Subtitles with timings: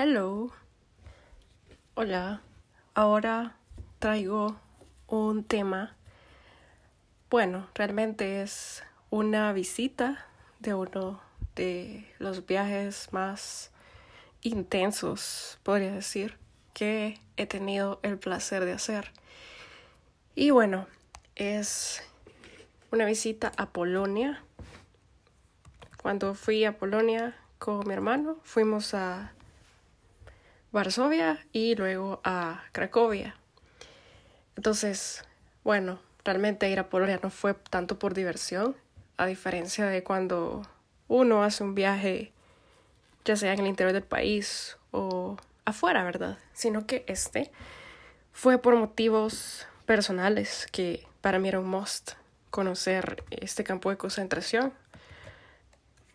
[0.00, 0.52] Hello.
[1.96, 2.40] Hola.
[2.94, 3.56] Ahora
[3.98, 4.56] traigo
[5.08, 5.96] un tema.
[7.30, 10.24] Bueno, realmente es una visita
[10.60, 11.20] de uno
[11.56, 13.72] de los viajes más
[14.40, 16.38] intensos, podría decir,
[16.74, 19.10] que he tenido el placer de hacer.
[20.36, 20.86] Y bueno,
[21.34, 22.04] es
[22.92, 24.44] una visita a Polonia.
[26.00, 29.32] Cuando fui a Polonia con mi hermano, fuimos a
[30.72, 33.36] Varsovia y luego a Cracovia.
[34.56, 35.24] Entonces,
[35.64, 38.76] bueno, realmente ir a Polonia no fue tanto por diversión,
[39.16, 40.66] a diferencia de cuando
[41.08, 42.32] uno hace un viaje,
[43.24, 46.38] ya sea en el interior del país o afuera, ¿verdad?
[46.52, 47.50] Sino que este
[48.32, 52.12] fue por motivos personales que para mí era un must
[52.50, 54.72] conocer este campo de concentración.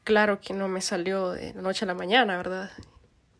[0.03, 2.71] Claro que no me salió de la noche a la mañana, ¿verdad?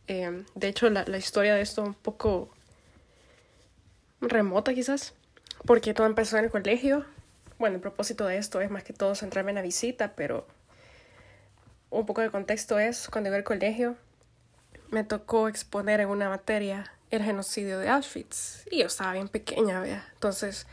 [0.08, 2.50] Eh, de hecho, la, la historia de esto un poco
[4.22, 5.14] remota quizás,
[5.66, 7.06] porque todo empezó en el colegio.
[7.60, 10.46] Bueno, el propósito de esto es más que todo centrarme en la visita, pero
[11.90, 13.96] un poco de contexto es, cuando iba al colegio,
[14.90, 18.66] me tocó exponer en una materia el genocidio de Auschwitz.
[18.72, 20.08] Y yo estaba bien pequeña, ¿vea?
[20.14, 20.66] Entonces,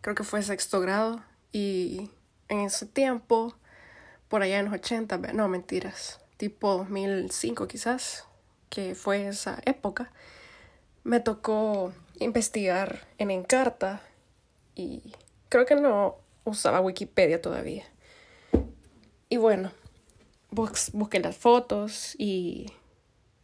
[0.00, 1.22] creo que fue sexto grado.
[1.52, 2.10] Y
[2.48, 3.54] en ese tiempo,
[4.28, 5.32] por allá en los 80, ¿vea?
[5.34, 8.24] no mentiras, tipo 2005 quizás,
[8.72, 10.10] que fue esa época,
[11.04, 14.00] me tocó investigar en Encarta
[14.74, 15.12] y
[15.50, 17.84] creo que no usaba Wikipedia todavía.
[19.28, 19.72] Y bueno,
[20.50, 22.72] bus busqué las fotos y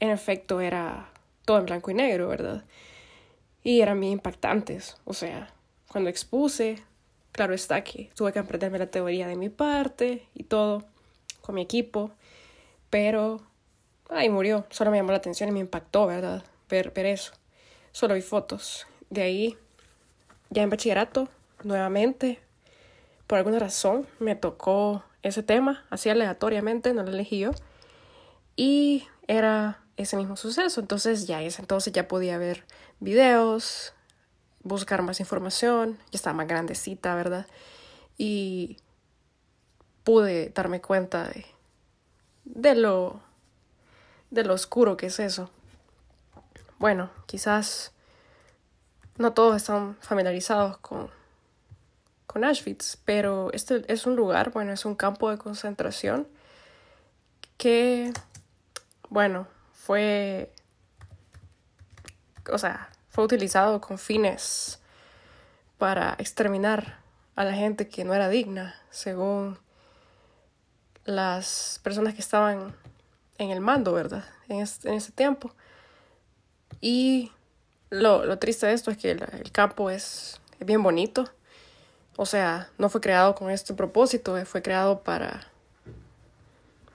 [0.01, 1.11] en efecto era
[1.45, 2.65] todo en blanco y negro, ¿verdad?
[3.63, 4.97] Y eran bien impactantes.
[5.05, 5.53] O sea,
[5.89, 6.83] cuando expuse,
[7.33, 10.87] claro está que tuve que aprenderme la teoría de mi parte y todo
[11.43, 12.13] con mi equipo,
[12.89, 13.43] pero
[14.09, 14.67] ahí murió.
[14.71, 16.43] Solo me llamó la atención y me impactó, ¿verdad?
[16.69, 17.33] Ver, ver eso.
[17.93, 18.87] Solo vi fotos.
[19.11, 19.57] De ahí,
[20.51, 21.29] ya en bachillerato,
[21.63, 22.41] nuevamente,
[23.27, 27.51] por alguna razón, me tocó ese tema, así aleatoriamente, no lo elegí yo.
[28.57, 30.81] Y era ese mismo suceso.
[30.81, 32.65] Entonces ya ese entonces ya podía ver
[33.01, 33.95] videos,
[34.63, 37.47] buscar más información, ya estaba más grandecita, ¿verdad?
[38.17, 38.79] Y
[40.05, 41.47] pude darme cuenta de,
[42.45, 43.21] de lo
[44.31, 45.51] de lo oscuro que es eso.
[46.79, 47.93] Bueno, quizás
[49.17, 51.11] no todos están familiarizados con,
[52.27, 56.29] con Auschwitz, pero este es un lugar, bueno, es un campo de concentración
[57.57, 58.13] que,
[59.09, 60.53] bueno, fue,
[62.53, 64.79] o sea, fue utilizado con fines
[65.79, 66.99] para exterminar
[67.35, 69.59] a la gente que no era digna, según
[71.05, 72.75] las personas que estaban
[73.39, 74.25] en el mando, ¿verdad?
[74.49, 75.53] En, ese tiempo.
[76.81, 77.33] Y
[77.91, 81.31] lo, lo, triste de esto es que el, el campo es, es, bien bonito.
[82.17, 85.47] O sea, no fue creado con este propósito, fue creado para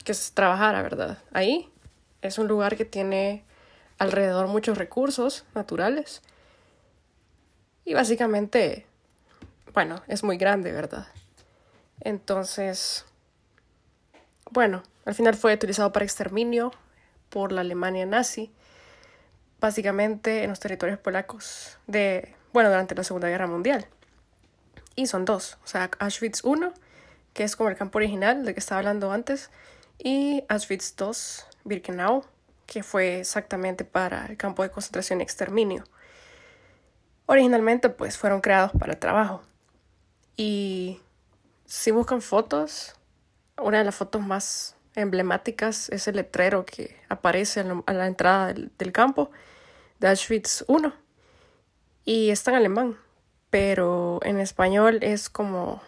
[0.04, 1.18] que se trabajara, ¿verdad?
[1.31, 1.72] Ahí
[2.22, 3.44] es un lugar que tiene
[3.98, 6.22] alrededor muchos recursos naturales.
[7.86, 8.86] Y básicamente,
[9.74, 11.08] bueno, es muy grande, ¿verdad?
[12.02, 13.06] Entonces,
[14.53, 16.72] bueno, al final fue utilizado para exterminio
[17.30, 18.52] por la Alemania nazi,
[19.59, 23.88] básicamente en los territorios polacos de, bueno, durante la Segunda Guerra Mundial.
[24.96, 26.69] Y son dos, o sea, Auschwitz I,
[27.34, 29.50] que es como el campo original del que estaba hablando antes,
[29.97, 32.24] y Auschwitz II, Birkenau,
[32.68, 35.84] que fue exactamente para el campo de concentración y exterminio.
[37.25, 39.42] Originalmente, pues, fueron creados para trabajo.
[40.38, 41.02] Y
[41.66, 42.94] si buscan fotos,
[43.58, 48.91] una de las fotos más emblemáticas es el letrero que aparece a la entrada del,
[48.91, 49.31] campo
[50.00, 50.94] de Auschwitz I.
[52.06, 52.97] Y está en alemán,
[53.50, 55.81] pero en español es como...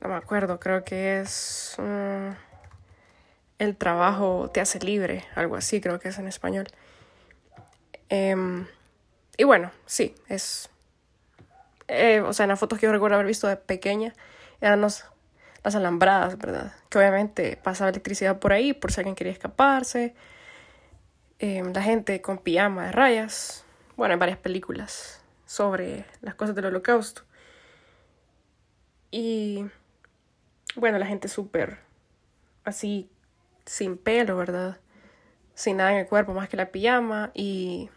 [0.00, 1.74] No me acuerdo, creo que es...
[1.78, 2.34] Um,
[3.58, 6.68] el trabajo te hace libre, algo así creo que es en español.
[8.08, 8.64] Eh,
[9.36, 10.70] y bueno, sí, es...
[11.88, 14.14] Eh, o sea, en las fotos que yo recuerdo haber visto de pequeña,
[14.60, 15.04] eran los,
[15.62, 16.72] las alambradas, ¿verdad?
[16.88, 20.14] Que obviamente pasaba electricidad por ahí por si alguien quería escaparse.
[21.38, 23.64] Eh, la gente con pijama de rayas.
[23.96, 27.22] Bueno, hay varias películas sobre las cosas del holocausto.
[29.10, 29.66] Y
[30.76, 31.78] bueno, la gente súper
[32.64, 33.10] así
[33.66, 34.78] sin pelo, ¿verdad?
[35.54, 37.90] Sin nada en el cuerpo más que la pijama y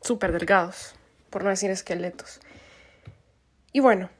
[0.00, 0.94] súper delgados,
[1.28, 2.40] por no decir esqueletos.
[3.72, 4.10] Y bueno,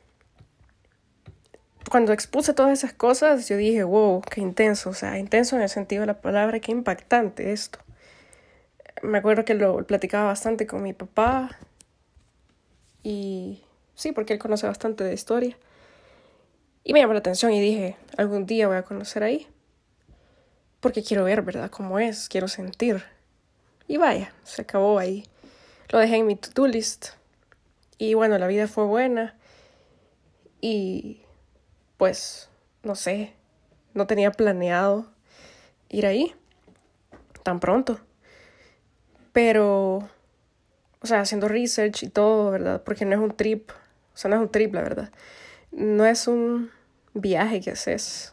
[1.91, 5.69] cuando expuse todas esas cosas, yo dije, wow, qué intenso, o sea, intenso en el
[5.69, 7.81] sentido de la palabra, qué impactante esto.
[9.03, 11.59] me acuerdo que lo platicaba bastante con mi papá
[13.03, 13.65] y
[13.95, 15.57] sí, porque él conoce bastante de historia.
[16.85, 19.49] Y me llamó la atención y dije, algún día voy a conocer ahí.
[20.81, 21.71] Porque quiero ver, ¿verdad?
[21.71, 23.03] Cómo es, quiero sentir.
[23.89, 25.27] Y vaya, se acabó ahí.
[25.89, 27.09] Lo dejé en mi to-do list.
[27.99, 29.37] Y bueno, la vida fue buena.
[30.61, 31.23] Y
[32.01, 32.49] pues,
[32.83, 33.35] no sé,
[33.93, 35.13] no tenía planeado
[35.91, 36.35] ir ahí
[37.43, 38.01] tan pronto.
[39.35, 40.09] Pero,
[41.01, 42.83] o sea, haciendo research y todo, ¿verdad?
[42.85, 43.71] Porque no es un trip,
[44.15, 45.11] o sea, no es un trip, la verdad.
[45.73, 46.71] No es un
[47.13, 48.33] viaje que haces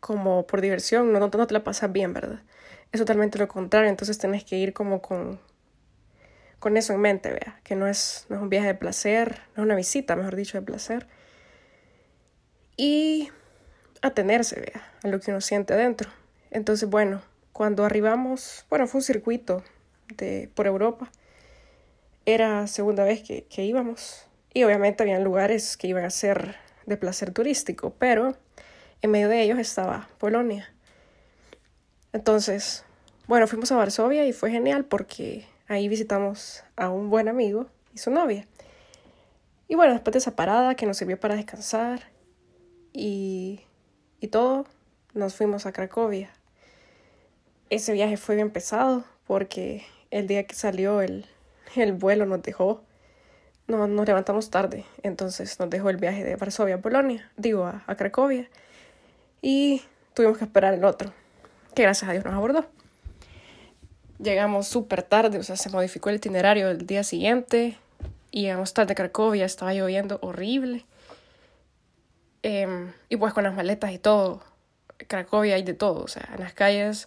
[0.00, 2.42] como por diversión, no, no, no te la pasas bien, ¿verdad?
[2.90, 5.38] Es totalmente lo contrario, entonces tenés que ir como con,
[6.58, 9.62] con eso en mente, vea, que no es, no es un viaje de placer, no
[9.62, 11.06] es una visita, mejor dicho, de placer.
[12.76, 13.30] Y
[14.02, 16.10] atenerse, vea, a lo que uno siente adentro.
[16.50, 17.22] Entonces, bueno,
[17.52, 19.62] cuando arribamos, bueno, fue un circuito
[20.16, 21.10] de, por Europa.
[22.26, 24.26] Era segunda vez que, que íbamos.
[24.52, 26.56] Y obviamente habían lugares que iban a ser
[26.86, 28.36] de placer turístico, pero
[29.02, 30.72] en medio de ellos estaba Polonia.
[32.12, 32.84] Entonces,
[33.26, 37.98] bueno, fuimos a Varsovia y fue genial porque ahí visitamos a un buen amigo y
[37.98, 38.46] su novia.
[39.66, 42.13] Y bueno, después de esa parada que nos sirvió para descansar
[42.94, 43.60] y,
[44.20, 44.64] y todo,
[45.12, 46.30] nos fuimos a Cracovia.
[47.68, 51.26] Ese viaje fue bien pesado porque el día que salió el,
[51.76, 52.82] el vuelo nos dejó,
[53.66, 57.82] no, nos levantamos tarde, entonces nos dejó el viaje de Varsovia a Polonia, digo a,
[57.86, 58.48] a Cracovia,
[59.42, 59.82] y
[60.14, 61.12] tuvimos que esperar el otro,
[61.74, 62.66] que gracias a Dios nos abordó.
[64.18, 67.76] Llegamos súper tarde, o sea, se modificó el itinerario el día siguiente,
[68.30, 70.84] y llegamos tarde a Cracovia, estaba lloviendo horrible.
[72.46, 74.42] Em, y pues con las maletas y todo,
[75.08, 77.06] Cracovia hay de todo, o sea, en las calles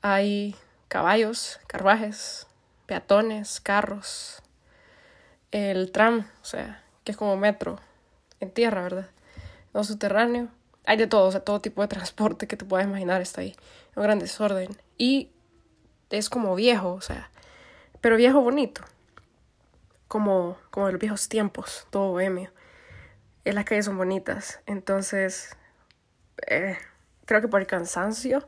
[0.00, 0.56] hay
[0.88, 2.48] caballos, carruajes,
[2.86, 4.42] peatones, carros,
[5.52, 7.78] el tram, o sea, que es como metro
[8.40, 9.10] en tierra, ¿verdad?
[9.72, 10.48] No subterráneo.
[10.84, 13.54] Hay de todo, o sea, todo tipo de transporte que te puedas imaginar está ahí.
[13.94, 14.76] Un gran desorden.
[14.98, 15.30] Y
[16.10, 17.30] es como viejo, o sea,
[18.00, 18.82] pero viejo bonito.
[20.08, 22.50] Como, como de los viejos tiempos, todo bohemio.
[23.44, 24.60] Y las calles son bonitas.
[24.66, 25.56] Entonces,
[26.46, 26.76] eh,
[27.26, 28.46] creo que por el cansancio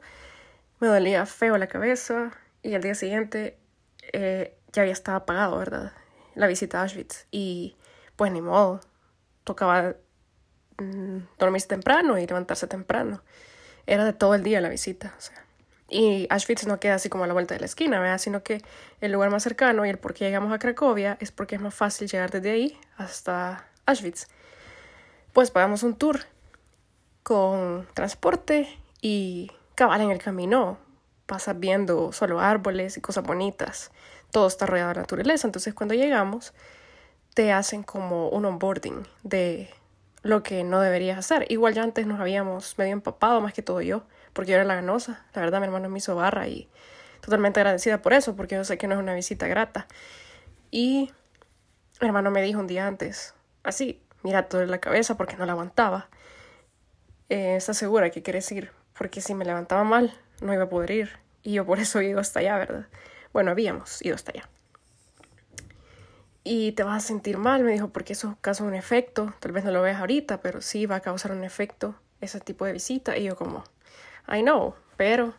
[0.81, 2.33] me dolía feo la cabeza
[2.63, 3.59] y al día siguiente
[4.13, 5.93] eh, ya había estado apagado, ¿verdad?
[6.35, 7.77] La visita a Auschwitz y
[8.17, 8.81] pues ni modo,
[9.45, 9.95] tocaba
[10.79, 13.23] mm, dormirse temprano y levantarse temprano.
[13.87, 15.15] Era de todo el día la visita.
[15.89, 18.19] Y Auschwitz no queda así como a la vuelta de la esquina, ¿verdad?
[18.19, 18.63] Sino que
[19.01, 21.75] el lugar más cercano y el por qué llegamos a Cracovia es porque es más
[21.75, 24.29] fácil llegar desde ahí hasta Auschwitz.
[25.35, 26.21] Pues pagamos un tour
[27.25, 28.69] con transporte
[29.03, 30.79] y cabal en el camino
[31.27, 33.91] pasas viendo solo árboles y cosas bonitas.
[34.31, 35.49] Todo está rodeado de naturaleza.
[35.49, 36.55] Entonces cuando llegamos
[37.35, 39.71] te hacen como un onboarding de
[40.23, 41.47] lo que no deberías hacer.
[41.51, 44.05] Igual ya antes nos habíamos medio empapado, más que todo yo,
[44.35, 45.27] porque yo era la ganosa.
[45.35, 46.69] La verdad mi hermano me hizo barra y
[47.23, 49.89] totalmente agradecida por eso, porque yo sé que no es una visita grata.
[50.71, 51.11] Y
[52.01, 53.35] mi hermano me dijo un día antes,
[53.65, 56.09] así, mira todo la cabeza porque no la aguantaba.
[57.29, 58.73] Eh, ¿Estás segura que quieres ir?
[58.95, 61.11] porque si me levantaba mal no iba a poder ir
[61.43, 62.87] y yo por eso he ido hasta allá, ¿verdad?
[63.33, 64.49] Bueno, habíamos ido hasta allá.
[66.43, 69.65] Y te vas a sentir mal, me dijo, porque eso causa un efecto, tal vez
[69.65, 73.17] no lo veas ahorita, pero sí va a causar un efecto ese tipo de visita.
[73.17, 73.65] Y yo como,
[74.29, 75.35] I know, pero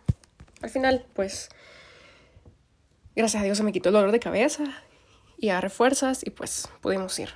[0.61, 1.49] al final, pues,
[3.15, 4.63] gracias a Dios se me quitó el dolor de cabeza
[5.37, 7.29] y agarré fuerzas y pues pudimos ir.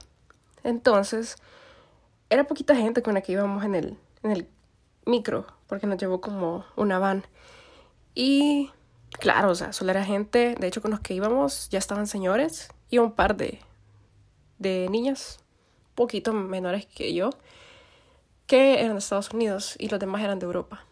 [0.63, 1.37] Entonces,
[2.29, 4.47] era poquita gente con la que íbamos en el, en el
[5.05, 7.23] micro, porque nos llevó como una van.
[8.13, 8.71] Y
[9.11, 12.69] claro, o sea, solo era gente, de hecho con los que íbamos ya estaban señores
[12.89, 13.59] y un par de,
[14.57, 15.39] de niñas,
[15.95, 17.31] poquito menores que yo,
[18.47, 20.85] que eran de Estados Unidos y los demás eran de Europa.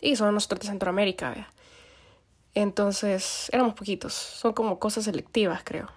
[0.00, 1.50] Y son nosotros de Centroamérica, ¿vea?
[2.54, 5.90] Entonces, éramos poquitos, son como cosas selectivas, creo.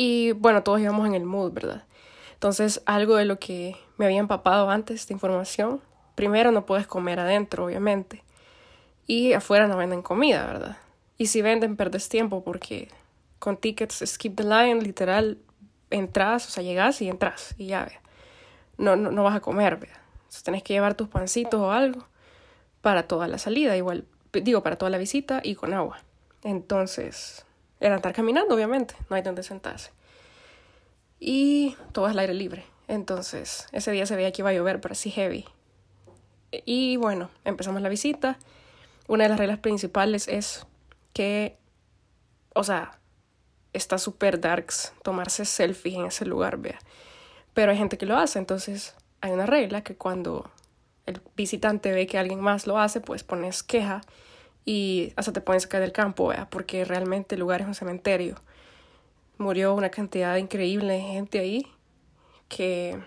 [0.00, 1.82] Y bueno, todos íbamos en el mood, ¿verdad?
[2.34, 5.80] Entonces, algo de lo que me había empapado antes de información,
[6.14, 8.22] primero no puedes comer adentro, obviamente.
[9.08, 10.76] Y afuera no venden comida, ¿verdad?
[11.16, 12.86] Y si venden, perdes tiempo porque
[13.40, 15.36] con tickets skip the line, literal,
[15.90, 17.98] entras, o sea, llegas y entras y ya, ve.
[18.76, 19.88] No, no, no vas a comer, ¿ve?
[20.18, 22.06] Entonces tenés que llevar tus pancitos o algo
[22.82, 25.98] para toda la salida, igual, digo, para toda la visita y con agua.
[26.44, 27.44] Entonces,
[27.80, 29.90] era estar caminando, obviamente, no hay donde sentarse
[31.20, 32.64] y todo es al aire libre.
[32.86, 35.44] Entonces, ese día se veía que iba a llover, pero así heavy.
[36.52, 38.38] Y bueno, empezamos la visita.
[39.08, 40.64] Una de las reglas principales es
[41.12, 41.58] que
[42.58, 42.98] o sea,
[43.72, 46.80] está súper darks tomarse selfies en ese lugar, vea.
[47.54, 50.50] Pero hay gente que lo hace, entonces hay una regla que cuando
[51.06, 54.00] el visitante ve que alguien más lo hace, pues pones queja
[54.68, 58.34] y hasta te pones sacar del campo, vea, porque realmente el lugar es un cementerio.
[59.38, 61.66] Murió una cantidad increíble de gente ahí
[62.48, 63.00] que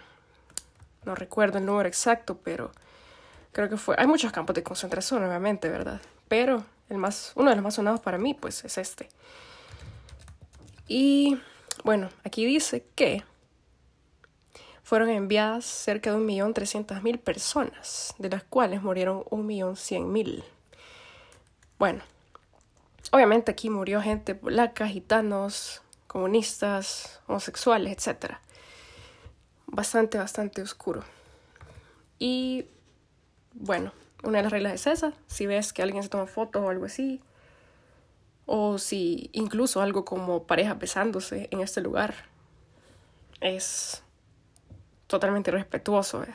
[1.05, 2.71] no recuerdo el número exacto, pero
[3.51, 3.95] creo que fue.
[3.99, 6.01] Hay muchos campos de concentración, obviamente, ¿verdad?
[6.27, 9.07] Pero el más, uno de los más sonados para mí, pues, es este.
[10.87, 11.37] Y
[11.83, 13.23] bueno, aquí dice que
[14.81, 20.43] fueron enviadas cerca de 1.300.000 personas, de las cuales murieron 1.100.000.
[21.81, 22.03] Bueno,
[23.11, 28.35] obviamente aquí murió gente polaca, gitanos, comunistas, homosexuales, etc.
[29.65, 31.03] Bastante, bastante oscuro.
[32.19, 32.67] Y
[33.53, 35.13] bueno, una de las reglas es esa.
[35.25, 37.19] Si ves que alguien se toma fotos o algo así,
[38.45, 42.13] o si incluso algo como pareja besándose en este lugar,
[43.39, 44.03] es
[45.07, 46.25] totalmente irrespetuoso.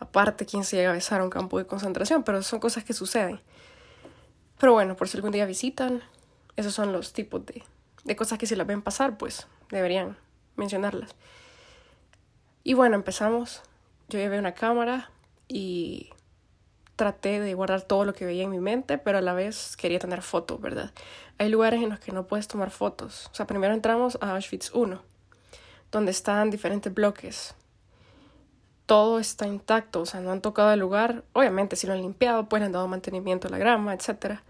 [0.00, 2.92] Aparte, quién se llega a besar a un campo de concentración, pero son cosas que
[2.92, 3.40] suceden.
[4.58, 6.02] Pero bueno, por si algún día visitan,
[6.56, 7.62] esos son los tipos de
[8.06, 10.16] de cosas que si las ven pasar, pues deberían
[10.54, 11.14] mencionarlas.
[12.62, 13.62] Y bueno, empezamos.
[14.08, 15.10] Yo llevé una cámara
[15.48, 16.10] y
[16.94, 19.98] traté de guardar todo lo que veía en mi mente, pero a la vez quería
[19.98, 20.92] tener fotos, ¿verdad?
[21.38, 23.28] Hay lugares en los que no puedes tomar fotos.
[23.32, 25.02] O sea, primero entramos a Auschwitz 1,
[25.90, 27.54] donde están diferentes bloques.
[28.86, 31.24] Todo está intacto, o sea, no han tocado el lugar.
[31.32, 34.40] Obviamente, si lo han limpiado, pues le han dado mantenimiento a la grama, etc.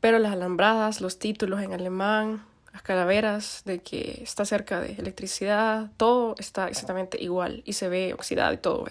[0.00, 5.90] Pero las alambradas, los títulos en alemán, las calaveras, de que está cerca de electricidad,
[5.96, 8.86] todo está exactamente igual y se ve oxidado y todo.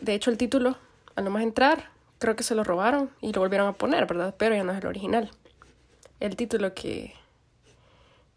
[0.00, 0.76] De hecho, el título,
[1.14, 4.34] al nomás entrar, creo que se lo robaron y lo volvieron a poner, ¿verdad?
[4.38, 5.30] Pero ya no es el original.
[6.20, 7.14] El título que,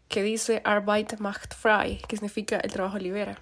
[0.08, 3.38] que dice Arbeit macht frei, que significa el trabajo libera.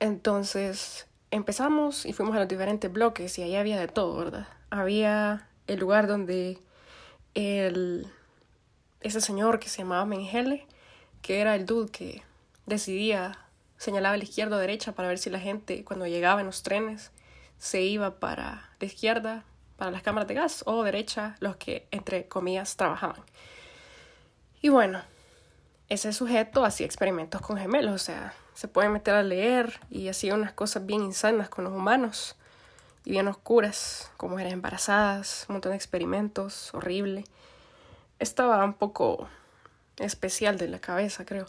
[0.00, 4.48] Entonces empezamos y fuimos a los diferentes bloques y ahí había de todo, ¿verdad?
[4.70, 6.58] Había el lugar donde
[7.34, 8.06] el
[9.00, 10.66] ese señor que se llamaba Mengele,
[11.20, 12.22] que era el dude que
[12.66, 13.38] decidía,
[13.76, 17.12] señalaba la izquierda o derecha para ver si la gente cuando llegaba en los trenes
[17.58, 19.44] se iba para la izquierda,
[19.76, 23.22] para las cámaras de gas, o derecha, los que entre comillas trabajaban.
[24.62, 25.02] Y bueno,
[25.90, 30.34] ese sujeto hacía experimentos con gemelos, o sea, se puede meter a leer y hacía
[30.34, 32.36] unas cosas bien insanas con los humanos
[33.04, 37.24] y bien oscuras, como eran embarazadas, un montón de experimentos, horrible
[38.18, 39.28] estaba un poco
[39.98, 41.46] especial de la cabeza, creo.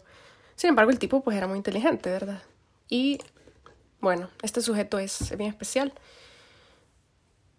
[0.54, 2.42] Sin embargo, el tipo pues era muy inteligente, ¿verdad?
[2.88, 3.18] Y
[4.00, 5.92] bueno, este sujeto es bien especial.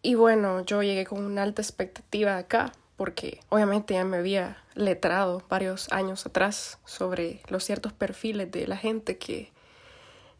[0.02, 5.44] Y bueno, yo llegué con una alta expectativa acá, porque obviamente ya me había letrado
[5.48, 9.52] varios años atrás sobre los ciertos perfiles de la gente que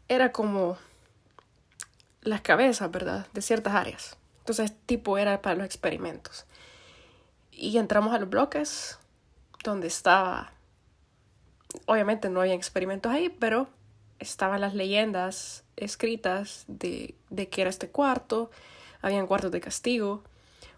[0.08, 0.76] era como
[2.22, 3.26] las cabezas, ¿verdad?
[3.32, 4.16] De ciertas áreas.
[4.40, 6.46] Entonces, tipo era para los experimentos.
[7.52, 8.98] Y entramos a los bloques
[9.62, 10.52] donde estaba,
[11.86, 13.68] obviamente no había experimentos ahí, pero
[14.18, 18.50] estaban las leyendas escritas de, de qué era este cuarto,
[19.00, 20.24] habían cuartos de castigo.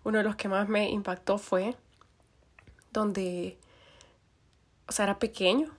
[0.04, 1.76] Uno de los que más me impactó fue
[2.92, 3.58] donde,
[4.88, 5.70] o sea, era pequeño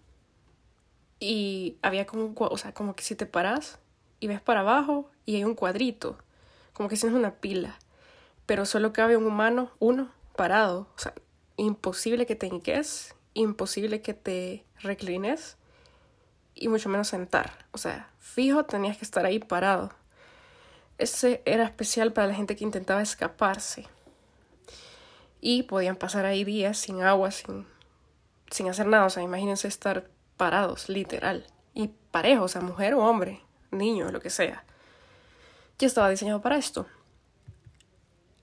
[1.20, 3.80] y había como, o sea, como que si te paras
[4.20, 6.18] y ves para abajo y hay un cuadrito,
[6.74, 7.78] como que si es una pila,
[8.46, 10.88] pero solo cabe un humano, uno, parado.
[10.96, 11.14] O sea,
[11.58, 15.58] imposible que te hinques, imposible que te reclines
[16.56, 17.66] y mucho menos sentar.
[17.72, 19.92] O sea, fijo tenías que estar ahí parado.
[20.98, 23.88] Ese era especial para la gente que intentaba escaparse.
[25.42, 27.66] Y podían pasar ahí días sin agua, sin,
[28.52, 29.06] sin hacer nada.
[29.06, 30.08] O sea, imagínense estar
[30.38, 31.46] parados, literal.
[31.74, 34.64] Y parejos, o sea, mujer o hombre, niño, lo que sea.
[35.80, 36.86] Ya estaba diseñado para esto.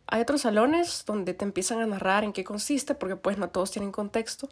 [0.08, 3.70] Hay otros salones donde te empiezan a narrar en qué consiste, porque pues no todos
[3.70, 4.48] tienen contexto,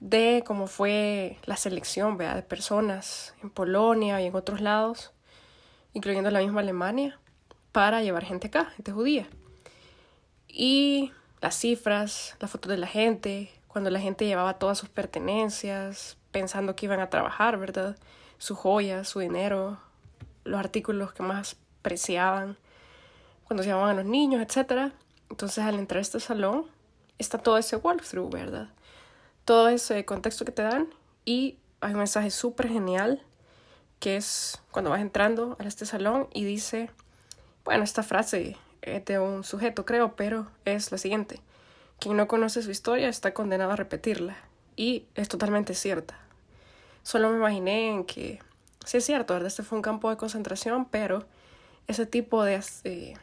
[0.00, 5.12] de cómo fue la selección de personas en Polonia y en otros lados,
[5.94, 7.18] incluyendo la misma Alemania,
[7.72, 9.26] para llevar gente acá, gente judía.
[10.46, 11.10] Y
[11.44, 16.74] las cifras, las fotos de la gente, cuando la gente llevaba todas sus pertenencias, pensando
[16.74, 17.98] que iban a trabajar, ¿verdad?
[18.38, 19.76] Su joya, su dinero,
[20.44, 22.56] los artículos que más preciaban
[23.46, 24.94] cuando se llamaban a los niños, etc.
[25.28, 26.64] Entonces al entrar a este salón
[27.18, 28.70] está todo ese walkthrough, ¿verdad?
[29.44, 30.88] Todo ese contexto que te dan
[31.26, 33.22] y hay un mensaje súper genial
[34.00, 36.88] que es cuando vas entrando a este salón y dice,
[37.66, 41.40] bueno, esta frase de un sujeto creo, pero es la siguiente.
[41.98, 44.36] quien no conoce su historia está condenado a repetirla.
[44.76, 46.18] Y es totalmente cierta.
[47.02, 48.40] Solo me imaginé en que,
[48.84, 49.46] sí es cierto, ¿verdad?
[49.46, 51.24] Este fue un campo de concentración, pero
[51.86, 53.14] ese tipo de, eh,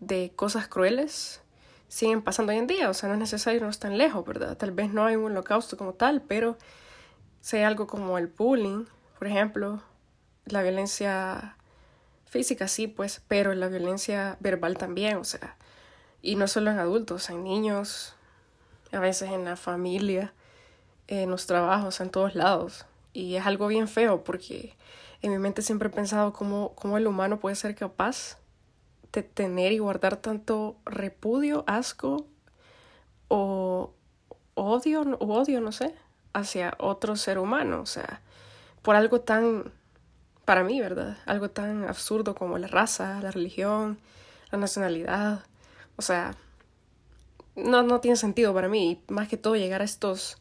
[0.00, 1.40] de cosas crueles
[1.88, 2.90] siguen pasando hoy en día.
[2.90, 4.56] O sea, no es necesario no tan lejos, ¿verdad?
[4.56, 6.58] Tal vez no hay un holocausto como tal, pero
[7.40, 8.84] sea algo como el bullying,
[9.18, 9.82] por ejemplo,
[10.46, 11.56] la violencia
[12.30, 15.56] física sí, pues, pero la violencia verbal también, o sea,
[16.22, 18.14] y no solo en adultos, en niños,
[18.92, 20.32] a veces en la familia,
[21.08, 22.86] en los trabajos, en todos lados.
[23.12, 24.76] Y es algo bien feo porque
[25.22, 28.38] en mi mente siempre he pensado cómo, cómo el humano puede ser capaz
[29.12, 32.26] de tener y guardar tanto repudio, asco
[33.26, 33.92] o
[34.54, 35.96] odio, o odio, no sé,
[36.32, 37.80] hacia otro ser humano.
[37.80, 38.20] O sea,
[38.82, 39.72] por algo tan,
[40.50, 41.16] para mí, ¿verdad?
[41.26, 44.00] Algo tan absurdo como la raza, la religión,
[44.50, 45.44] la nacionalidad.
[45.94, 46.34] O sea,
[47.54, 49.00] no, no tiene sentido para mí.
[49.06, 50.36] más que todo llegar a estos,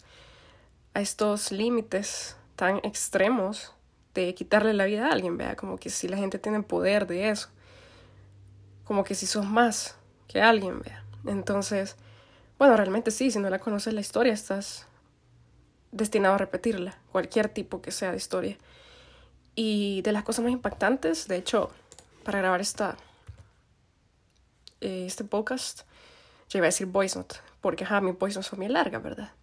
[0.95, 3.75] a estos límites tan extremos
[4.15, 7.29] de quitarle la vida a alguien, vea, como que si la gente tiene poder de
[7.29, 7.49] eso,
[8.85, 9.95] como que si sos más
[10.27, 11.03] que alguien, vea.
[11.27, 11.97] Entonces,
[12.57, 14.87] bueno, realmente sí, si no la conoces la historia, estás
[15.91, 18.57] destinado a repetirla, cualquier tipo que sea de historia.
[19.61, 21.69] Y de las cosas más impactantes, de hecho,
[22.23, 22.95] para grabar esta,
[24.79, 25.81] eh, este podcast,
[26.47, 29.33] yo iba a decir voice note, porque ja, mi voice note fue muy larga, ¿verdad?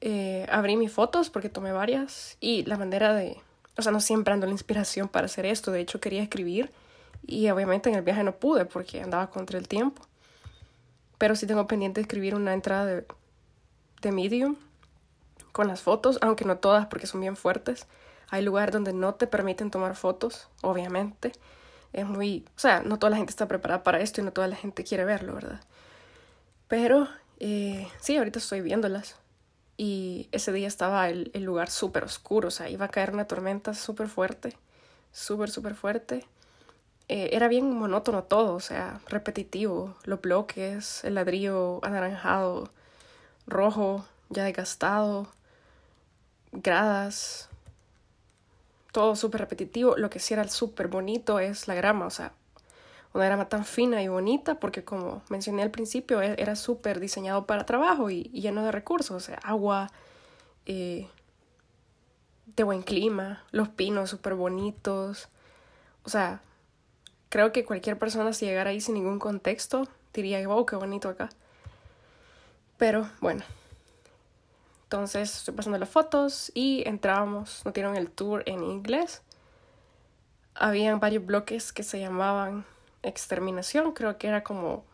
[0.00, 3.36] Eh, abrí mis fotos porque tomé varias y la manera de,
[3.76, 6.70] o sea, no siempre ando la inspiración para hacer esto, de hecho quería escribir
[7.26, 10.02] y obviamente en el viaje no pude porque andaba contra el tiempo.
[11.18, 13.06] Pero sí tengo pendiente de escribir una entrada de,
[14.02, 14.54] de Medium
[15.50, 17.88] con las fotos, aunque no todas porque son bien fuertes.
[18.32, 21.32] Hay lugares donde no te permiten tomar fotos, obviamente.
[21.92, 24.48] Es muy, o sea, no toda la gente está preparada para esto y no toda
[24.48, 25.60] la gente quiere verlo, ¿verdad?
[26.66, 27.08] Pero
[27.40, 29.16] eh, sí, ahorita estoy viéndolas.
[29.76, 33.26] Y ese día estaba el, el lugar súper oscuro, o sea, iba a caer una
[33.26, 34.56] tormenta súper fuerte,
[35.12, 36.24] súper, súper fuerte.
[37.08, 39.94] Eh, era bien monótono todo, o sea, repetitivo.
[40.04, 42.70] Los bloques, el ladrillo anaranjado,
[43.46, 45.28] rojo, ya desgastado
[46.52, 47.48] gradas,
[48.92, 49.96] todo súper repetitivo.
[49.96, 52.32] Lo que sí era súper bonito es la grama, o sea,
[53.14, 57.46] una grama tan fina y bonita, porque como mencioné al principio, e-, era súper diseñado
[57.46, 59.90] para trabajo y, lleno de recursos, o sea, agua,
[60.66, 61.08] eh,
[62.56, 65.28] de buen clima, los pinos súper bonitos,
[66.04, 66.42] o sea,
[67.28, 71.30] creo que cualquier persona si llegara ahí sin ningún contexto diría, wow, qué bonito acá.
[72.76, 73.42] Pero bueno,
[74.92, 79.22] entonces estoy pasando las fotos y entrábamos, nos dieron el tour en inglés.
[80.54, 82.66] Habían varios bloques que se llamaban
[83.02, 84.84] exterminación, creo que era como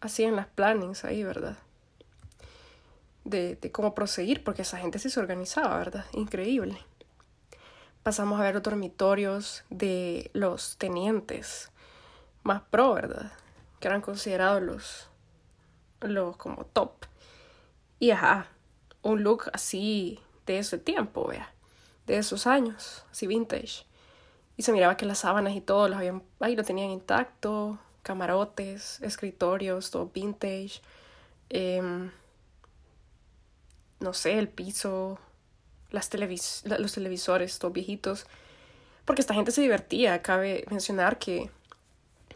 [0.00, 1.56] así en las plannings ahí, ¿verdad?
[3.22, 6.06] De, de cómo proseguir, porque esa gente sí se organizaba, ¿verdad?
[6.12, 6.76] Increíble.
[8.02, 11.70] Pasamos a ver los dormitorios de los tenientes
[12.42, 13.30] más pro, ¿verdad?
[13.78, 15.08] Que eran considerados los,
[16.00, 17.04] los como top.
[18.00, 18.48] Y ajá,
[19.06, 21.52] un look así de ese tiempo, vea,
[22.06, 23.84] de esos años, así vintage.
[24.56, 29.00] Y se miraba que las sábanas y todo los habían, ahí lo tenían intacto, camarotes,
[29.02, 30.80] escritorios, todo vintage.
[31.50, 32.10] Em,
[34.00, 35.18] no sé, el piso,
[35.90, 38.26] las televis los televisores, todos viejitos.
[39.04, 40.22] Porque esta gente se divertía.
[40.22, 41.50] Cabe mencionar que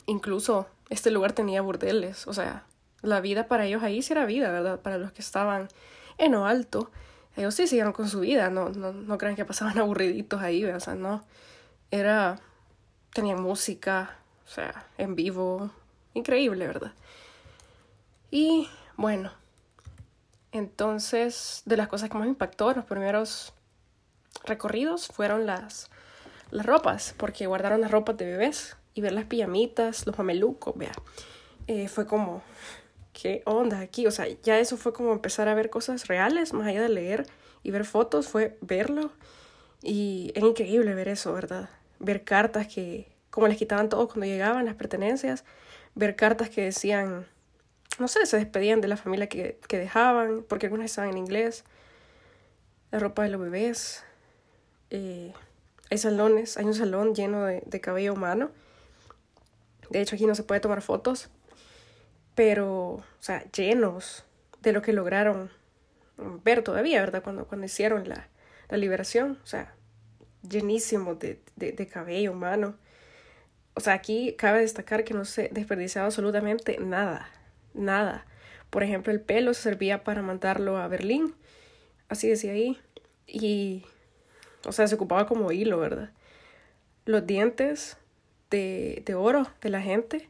[0.07, 2.27] incluso este lugar tenía burdeles.
[2.27, 2.65] O sea,
[3.03, 4.81] la vida para ellos ahí sí era vida, ¿verdad?
[4.81, 5.69] Para los que estaban
[6.21, 6.91] en lo alto,
[7.37, 10.81] ellos sí siguieron con su vida, no, no, no crean que pasaban aburriditos ahí, o
[10.81, 11.25] sea, no.
[11.91, 12.39] Era,
[13.13, 15.71] tenían música, o sea, en vivo,
[16.15, 16.93] increíble, ¿verdad?
[18.31, 19.33] Y bueno,
[20.53, 23.55] entonces, de las cosas que más impactó en los primeros
[24.45, 25.91] recorridos fueron las,
[26.51, 30.93] las ropas, porque guardaron las ropas de bebés y ver las pijamitas, los mamelucos, vea.
[31.67, 32.43] Eh, fue como,
[33.13, 34.07] ¿qué onda aquí?
[34.07, 37.27] O sea, ya eso fue como empezar a ver cosas reales, más allá de leer
[37.63, 39.11] y ver fotos, fue verlo.
[39.83, 41.71] Y es increíble ver eso, ¿verdad?
[41.99, 45.45] Ver cartas que, como les quitaban todo cuando llegaban, las pertenencias,
[45.95, 47.27] ver cartas que decían,
[47.99, 51.65] no sé, se despedían de la familia que, que dejaban, porque algunas estaban en inglés,
[52.91, 54.03] la ropa de los bebés.
[54.91, 55.33] Eh,
[55.91, 58.51] hay salones, hay un salón lleno de, de cabello humano.
[59.91, 61.31] De hecho, aquí no se puede tomar fotos,
[62.35, 64.25] pero, o sea, llenos
[64.63, 65.51] de lo que lograron
[66.45, 67.23] ver todavía, ¿verdad?
[67.23, 68.29] Cuando, cuando hicieron la,
[68.69, 69.75] la liberación, o sea,
[70.49, 72.77] llenísimo de, de, de, cabello humano.
[73.75, 77.31] O sea, aquí cabe destacar que no se desperdiciaba absolutamente nada,
[77.75, 78.27] nada.
[78.71, 81.35] Por ejemplo, el pelo servía para mandarlo a Berlín,
[82.09, 82.79] así decía ahí,
[83.27, 83.85] y,
[84.65, 86.11] o sea, se ocupaba como hilo, ¿verdad?
[87.05, 87.97] Los dientes
[88.51, 90.29] de, de oro de la gente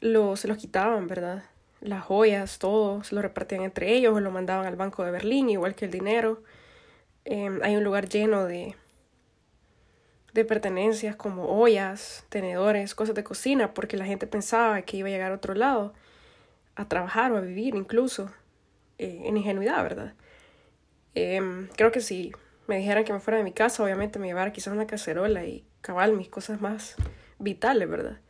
[0.00, 1.44] lo, se los quitaban, ¿verdad?
[1.80, 5.50] Las joyas, todo, se lo repartían entre ellos o lo mandaban al Banco de Berlín,
[5.50, 6.42] igual que el dinero.
[7.24, 8.74] Em, hay un lugar lleno de,
[10.32, 15.10] de pertenencias como ollas, tenedores, cosas de cocina, porque la gente pensaba que iba a
[15.10, 15.92] llegar a otro lado
[16.76, 18.30] a trabajar o a vivir incluso
[18.98, 20.14] eh, en ingenuidad, ¿verdad?
[21.14, 22.32] Em, creo que si
[22.66, 25.64] me dijeran que me fuera de mi casa, obviamente me llevara quizás una cacerola y
[25.80, 26.96] cabal mis cosas más
[27.38, 28.20] vitales, ¿verdad?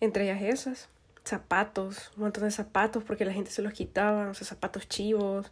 [0.00, 0.88] Entre ellas esas,
[1.24, 5.50] zapatos, un montón de zapatos porque la gente se los quitaba, o sea, zapatos chivos,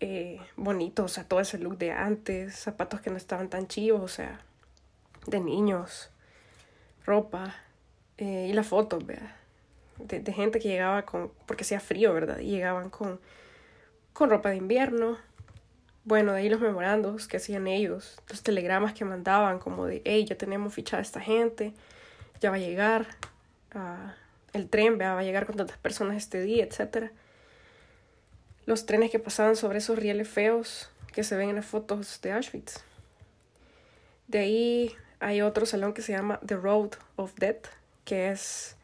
[0.00, 4.00] eh, bonitos, o sea, todo ese look de antes, zapatos que no estaban tan chivos,
[4.00, 4.40] o sea,
[5.26, 6.10] de niños,
[7.04, 7.54] ropa
[8.18, 9.36] eh, y las fotos, ¿verdad?
[9.98, 12.38] De, gente que llegaba con, porque hacía frío, ¿verdad?
[12.38, 13.20] Y llegaban con,
[14.14, 15.18] con ropa de invierno.
[16.04, 20.24] Bueno, de ahí los memorandos que hacían ellos, los telegramas que mandaban como de, hey,
[20.24, 21.74] ya tenemos fichada esta gente,
[22.40, 23.06] ya va a llegar,
[24.52, 27.10] el tren va a llegar con tantas personas este día, etc.
[28.66, 32.32] Los trenes que pasaban sobre esos rieles feos que se ven en las fotos de
[32.32, 32.82] Auschwitz.
[34.28, 37.66] De ahí hay otro salón que se llama The Road of Death,
[38.04, 38.76] que es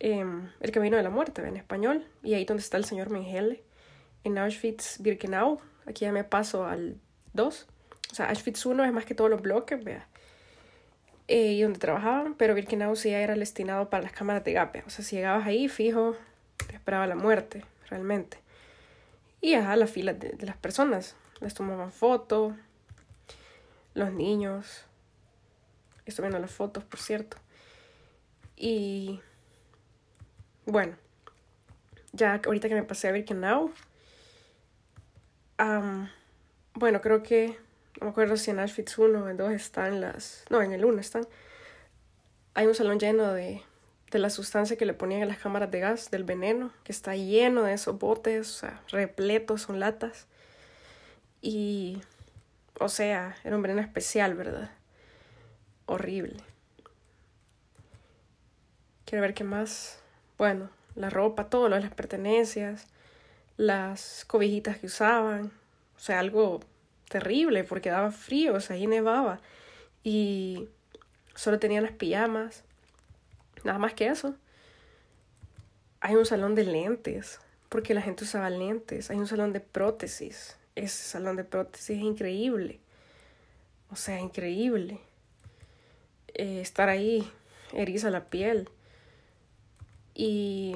[0.00, 3.62] em, el camino de la muerte en español, y ahí donde está el señor Mengele,
[4.24, 6.98] en Auschwitz-Birkenau, aquí ya me paso al
[7.34, 7.66] 2,
[8.10, 10.06] o sea, Auschwitz 1 es más que todos los bloques, vea,
[11.28, 14.90] eh, y donde trabajaban, pero Birkenau sí era destinado para las cámaras de gape, o
[14.90, 16.16] sea, si llegabas ahí, fijo,
[16.66, 18.38] te esperaba la muerte, realmente.
[19.40, 22.54] Y a la fila de, de las personas, les tomaban fotos,
[23.94, 24.86] los niños,
[26.06, 27.38] Estoy viendo las fotos, por cierto.
[28.56, 29.20] Y
[30.66, 30.96] bueno,
[32.12, 33.72] ya ahorita que me pasé a Birkenau,
[35.58, 36.08] um,
[36.74, 37.58] bueno, creo que,
[38.00, 40.84] no me acuerdo si en Auschwitz 1 o en 2 están las, no, en el
[40.84, 41.26] 1 están,
[42.54, 43.62] hay un salón lleno de,
[44.10, 47.16] de la sustancia que le ponían a las cámaras de gas, del veneno, que está
[47.16, 50.26] lleno de esos botes, o sea, repletos, son latas.
[51.42, 52.00] Y,
[52.80, 54.70] o sea, era un veneno especial, ¿verdad?
[55.86, 56.42] horrible.
[59.04, 59.98] Quiero ver qué más.
[60.38, 62.86] Bueno, la ropa, todo lo de las pertenencias,
[63.56, 65.52] las cobijitas que usaban.
[65.96, 66.60] O sea, algo
[67.14, 69.40] terrible porque daba frío, o sea, ahí nevaba.
[70.02, 70.68] Y
[71.36, 72.64] solo tenían las pijamas.
[73.62, 74.34] Nada más que eso.
[76.00, 79.10] Hay un salón de lentes, porque la gente usaba lentes.
[79.10, 80.56] Hay un salón de prótesis.
[80.74, 82.80] Ese salón de prótesis es increíble.
[83.90, 84.98] O sea, increíble.
[86.34, 87.30] Eh, estar ahí
[87.72, 88.68] eriza la piel.
[90.16, 90.74] Y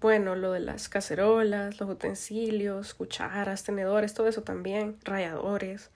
[0.00, 5.90] bueno, lo de las cacerolas, los utensilios, cucharas, tenedores, todo eso también, rayadores,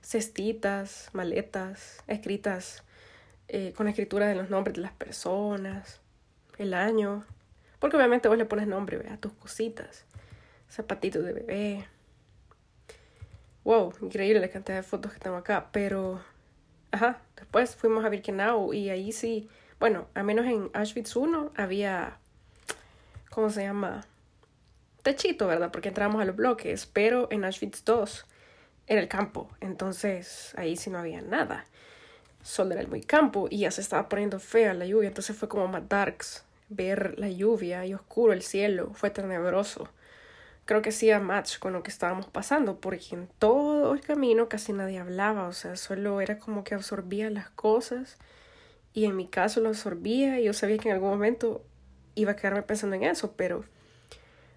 [0.00, 2.82] cestitas, maletas, escritas
[3.48, 6.00] eh, con escritura de los nombres de las personas,
[6.58, 7.24] el año,
[7.78, 10.04] porque obviamente vos le pones nombre a tus cositas,
[10.70, 11.86] zapatitos de bebé.
[13.64, 16.20] Wow, increíble la cantidad de fotos que tengo acá, pero
[16.92, 19.48] Ajá, después fuimos a Birkenau y ahí sí,
[19.80, 22.18] bueno, al menos en Auschwitz 1 había,
[23.32, 24.06] ¿cómo se llama?
[25.02, 25.70] Techito, ¿verdad?
[25.72, 28.26] Porque entramos a los bloques, pero en Auschwitz 2
[28.86, 31.64] era el campo, entonces ahí sí no había nada.
[32.42, 35.48] Solo era el muy campo y ya se estaba poniendo fea la lluvia, entonces fue
[35.48, 39.88] como más darks ver la lluvia y oscuro el cielo, fue tenebroso
[40.64, 44.72] creo que hacía match con lo que estábamos pasando, porque en todo el camino casi
[44.72, 48.16] nadie hablaba, o sea, solo era como que absorbía las cosas
[48.94, 51.64] y en mi caso lo absorbía y yo sabía que en algún momento
[52.14, 53.64] iba a quedarme pensando en eso, pero,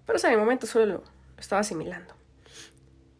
[0.06, 1.04] pero o sea, en el momento solo lo,
[1.38, 2.14] estaba asimilando.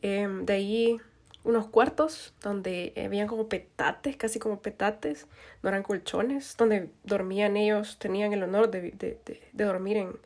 [0.03, 1.01] Em, de ahí
[1.45, 5.27] unos cuartos donde habían como petates, casi como petates,
[5.63, 10.19] no eran colchones, donde dormían ellos, tenían el honor de, de, de, de dormir en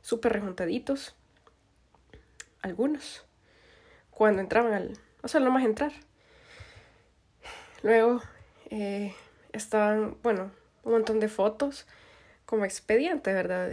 [0.00, 1.16] súper rejuntaditos
[2.62, 3.24] algunos,
[4.10, 5.92] cuando entraban al, o sea, no más entrar.
[7.82, 8.20] Luego
[8.70, 9.14] eh,
[9.52, 10.50] estaban, bueno,
[10.84, 11.86] un montón de fotos
[12.50, 13.70] como expediente, ¿verdad?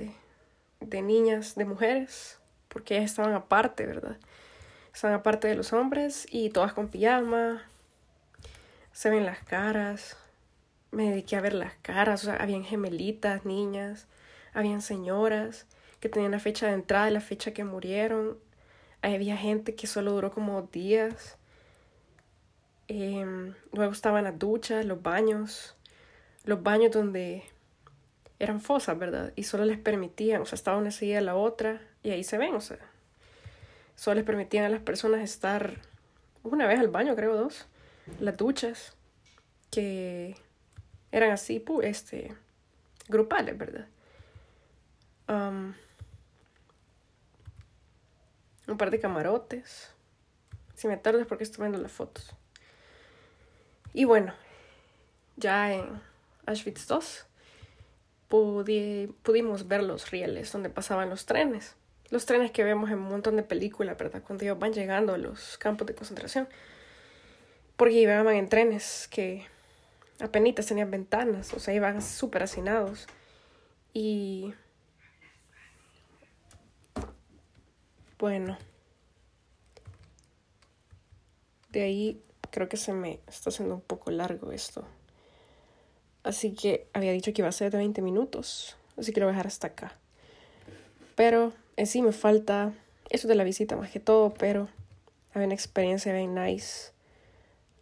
[0.80, 2.38] De, niñas, de mujeres,
[2.68, 4.18] porque ellas estaban aparte, ¿verdad?
[4.94, 7.64] Estaban aparte de los hombres y todas con pijama.
[8.92, 10.16] Se ven las caras.
[10.92, 12.22] Me dediqué a ver las caras.
[12.22, 14.06] O sea, habían gemelitas, niñas.
[14.54, 15.66] Habían señoras
[16.00, 18.38] que tenían la fecha de entrada y la fecha que murieron.
[19.02, 21.38] Había gente que solo duró como días.
[22.88, 25.76] Em, luego estaban las duchas, los baños,
[26.44, 27.44] los baños donde
[28.40, 29.34] eran fosas, ¿verdad?
[29.36, 32.38] Y solo les permitían, o sea, estaban una seguida a la otra y ahí se
[32.38, 32.80] ven, o sea,
[33.96, 35.82] solo les permitían a las personas estar
[36.44, 37.68] una vez al baño, creo dos,
[38.20, 38.96] las duchas,
[39.72, 40.36] que
[41.12, 42.36] eran así, este,
[43.08, 43.88] grupales, ¿verdad?
[48.68, 49.92] Un par de camarotes.
[50.76, 52.36] Si me porque estoy viendo las fotos.
[53.94, 54.34] Y bueno,
[55.38, 56.02] ya en
[56.46, 56.86] Auschwitz
[58.32, 61.76] II pudimos ver los rieles donde pasaban los trenes.
[62.10, 64.24] Los trenes que vemos en un montón de películas, ¿verdad?
[64.26, 66.48] Cuando ellos van llegando a los campos de concentración.
[67.76, 69.46] Porque llevaban en trenes que
[70.20, 73.08] apenas tenían ventanas, o sea, iban súper hacinados.
[73.94, 74.54] Y
[78.18, 78.58] bueno,
[81.70, 84.86] de ahí creo que se me está haciendo un poco largo esto.
[86.28, 89.32] Así que había dicho que iba a ser de 20 minutos, así que lo voy
[89.32, 89.98] a dejar hasta acá.
[91.16, 92.74] Pero en sí me falta
[93.10, 94.68] eso de la visita más que todo, pero
[95.34, 96.92] había una experiencia bien nice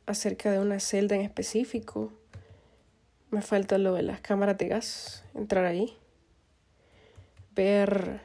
[0.06, 2.12] acerca de una celda en específico
[3.32, 5.98] me falta lo de las cámaras de gas, entrar ahí,
[7.56, 8.22] ver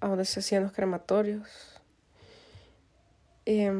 [0.00, 1.80] a dónde se hacían los crematorios.
[3.46, 3.72] Eh,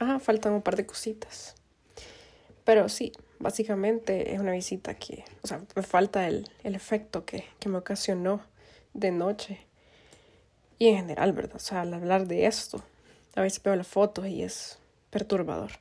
[0.00, 1.54] ah, faltan un par de cositas.
[2.64, 7.44] Pero sí, básicamente es una visita que, o sea, me falta el, el efecto que,
[7.58, 8.40] que me ocasionó
[8.94, 9.66] de noche.
[10.78, 11.56] Y en general, ¿verdad?
[11.56, 12.82] O sea, al hablar de esto,
[13.34, 14.78] a veces veo las fotos y es
[15.10, 15.72] perturbador.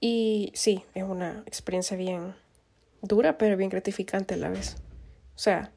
[0.00, 2.34] Y sí, es una experiencia bien
[3.02, 4.76] dura, pero bien gratificante a la vez.
[5.36, 5.72] O sea,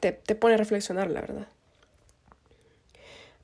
[0.00, 1.48] te, te pone a reflexionar, la verdad.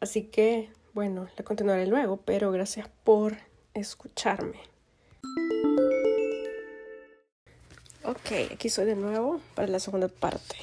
[0.01, 3.37] Así que, bueno, la continuaré luego, pero gracias por
[3.75, 4.59] escucharme.
[8.05, 10.57] Ok, aquí soy de nuevo para la segunda parte.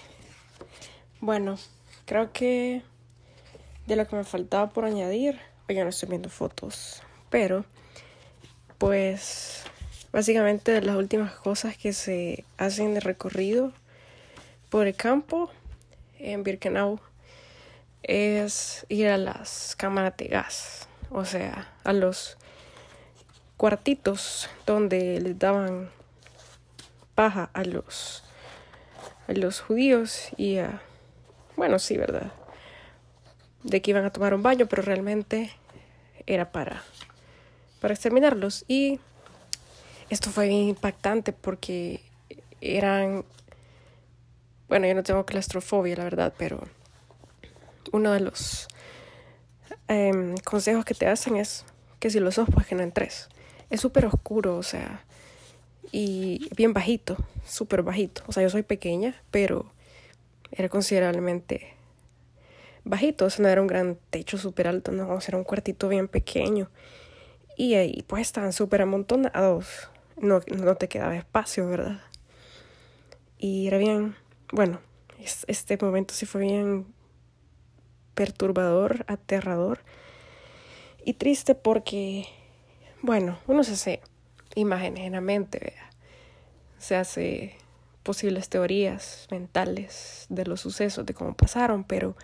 [1.21, 1.57] Bueno,
[2.05, 2.81] creo que
[3.85, 5.39] de lo que me faltaba por añadir,
[5.69, 7.63] hoy ya no estoy viendo fotos, pero
[8.77, 9.63] pues
[10.11, 13.71] básicamente de las últimas cosas que se hacen de recorrido
[14.69, 15.49] por el campo
[16.19, 16.99] en Birkenau
[18.03, 22.37] es ir a las cámaras de gas, o sea, a los
[23.57, 25.89] cuartitos donde les daban
[27.15, 28.23] paja a los
[29.27, 30.81] a los judíos y a
[31.57, 32.31] bueno, sí, verdad,
[33.63, 35.51] de que iban a tomar un baño, pero realmente
[36.27, 36.83] era para
[37.81, 38.63] para exterminarlos.
[38.67, 38.99] Y
[40.09, 42.01] esto fue bien impactante porque
[42.61, 43.25] eran,
[44.67, 46.61] bueno, yo no tengo claustrofobia, la verdad, pero
[47.91, 48.67] uno de los
[49.87, 51.65] em, consejos que te hacen es
[51.99, 53.29] que si los sos, pues que no entres.
[53.69, 55.03] Es súper oscuro, o sea,
[55.91, 58.23] y bien bajito, súper bajito.
[58.27, 59.71] O sea, yo soy pequeña, pero
[60.51, 61.73] era considerablemente
[62.83, 63.25] bajito.
[63.25, 66.69] O sea, no era un gran techo súper alto, no, era un cuartito bien pequeño.
[67.57, 69.89] Y ahí pues estaban súper amontonados.
[70.17, 72.01] No, no te quedaba espacio, ¿verdad?
[73.37, 74.15] Y era bien,
[74.51, 74.79] bueno,
[75.47, 76.87] este momento sí fue bien
[78.15, 79.79] perturbador, aterrador
[81.05, 82.25] y triste porque,
[83.07, 84.01] bueno, uno se hace
[84.53, 85.73] imágenes en la mente,
[86.77, 87.55] se hace
[88.03, 92.17] posibles teorías mentales de los sucesos, de cómo pasaron, pero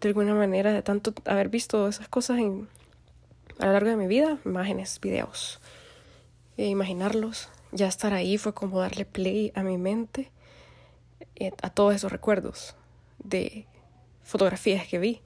[0.00, 4.38] de alguna manera, de tanto haber visto esas cosas a lo largo de mi vida,
[4.46, 5.60] imágenes, videos.
[6.56, 10.30] E imaginarlos, ya estar ahí fue como darle play a mi mente,
[11.36, 12.76] eh, a todos esos recuerdos
[13.18, 13.66] de
[14.22, 15.20] fotografías que vi.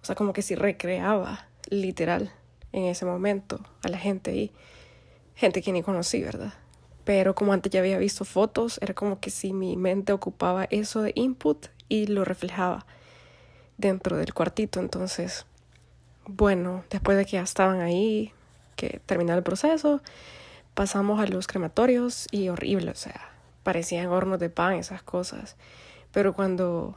[0.00, 2.32] O sea, como que si recreaba literal
[2.72, 4.52] en ese momento a la gente ahí.
[5.34, 6.54] Gente que ni conocí, ¿verdad?
[7.04, 11.02] Pero como antes ya había visto fotos, era como que si mi mente ocupaba eso
[11.02, 12.86] de input y lo reflejaba
[13.78, 14.80] dentro del cuartito.
[14.80, 15.46] Entonces,
[16.26, 18.32] bueno, después de que ya estaban ahí,
[18.76, 20.02] que terminó el proceso,
[20.74, 23.30] pasamos a los crematorios y horrible, o sea,
[23.62, 25.56] parecían hornos de pan, esas cosas.
[26.12, 26.96] Pero cuando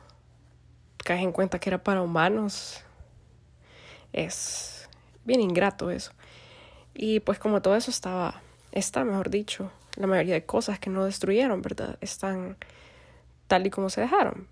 [0.98, 2.84] caes en cuenta que era para humanos,
[4.14, 4.81] es
[5.26, 6.12] bien ingrato eso.
[6.94, 11.06] Y pues como todo eso estaba, está, mejor dicho, la mayoría de cosas que no
[11.06, 11.98] destruyeron, ¿verdad?
[12.02, 12.58] Están
[13.48, 14.48] tal y como se dejaron.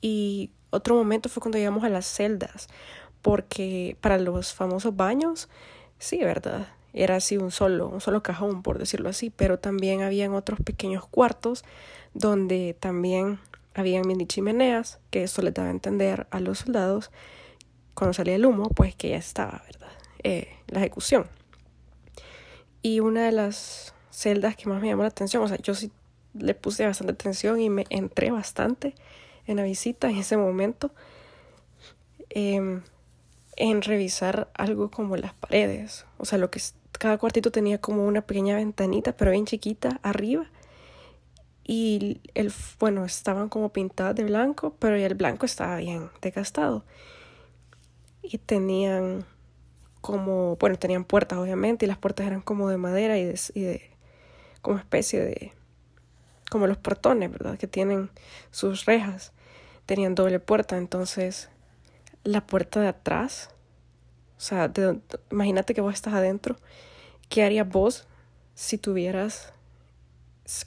[0.00, 2.68] Y otro momento fue cuando llegamos a las celdas,
[3.22, 5.48] porque para los famosos baños,
[5.98, 6.68] sí, ¿verdad?
[6.92, 11.06] Era así un solo, un solo cajón, por decirlo así, pero también habían otros pequeños
[11.06, 11.64] cuartos
[12.14, 13.38] donde también
[13.74, 17.10] habían mini chimeneas, que eso les daba a entender a los soldados
[17.94, 19.85] cuando salía el humo, pues que ya estaba, ¿verdad?
[20.22, 21.26] Eh, la ejecución.
[22.82, 25.42] Y una de las celdas que más me llamó la atención.
[25.42, 25.90] O sea, yo sí
[26.34, 28.94] le puse bastante atención y me entré bastante
[29.46, 30.90] en la visita en ese momento.
[32.30, 32.82] Em,
[33.56, 36.04] en revisar algo como las paredes.
[36.18, 36.60] O sea, lo que
[36.92, 40.46] cada cuartito tenía como una pequeña ventanita, pero bien chiquita, arriba.
[41.64, 46.84] Y el, bueno, estaban como pintadas de blanco, pero el blanco estaba bien desgastado.
[48.22, 49.24] Y tenían
[50.06, 53.62] como, bueno, tenían puertas obviamente, y las puertas eran como de madera y de, y
[53.62, 53.90] de
[54.62, 55.52] como especie de,
[56.48, 57.58] como los portones, ¿verdad?
[57.58, 58.10] Que tienen
[58.52, 59.32] sus rejas.
[59.84, 61.50] Tenían doble puerta, entonces
[62.22, 63.50] la puerta de atrás,
[64.36, 64.72] o sea,
[65.32, 66.54] imagínate que vos estás adentro,
[67.28, 68.06] ¿qué harías vos
[68.54, 69.54] si tuvieras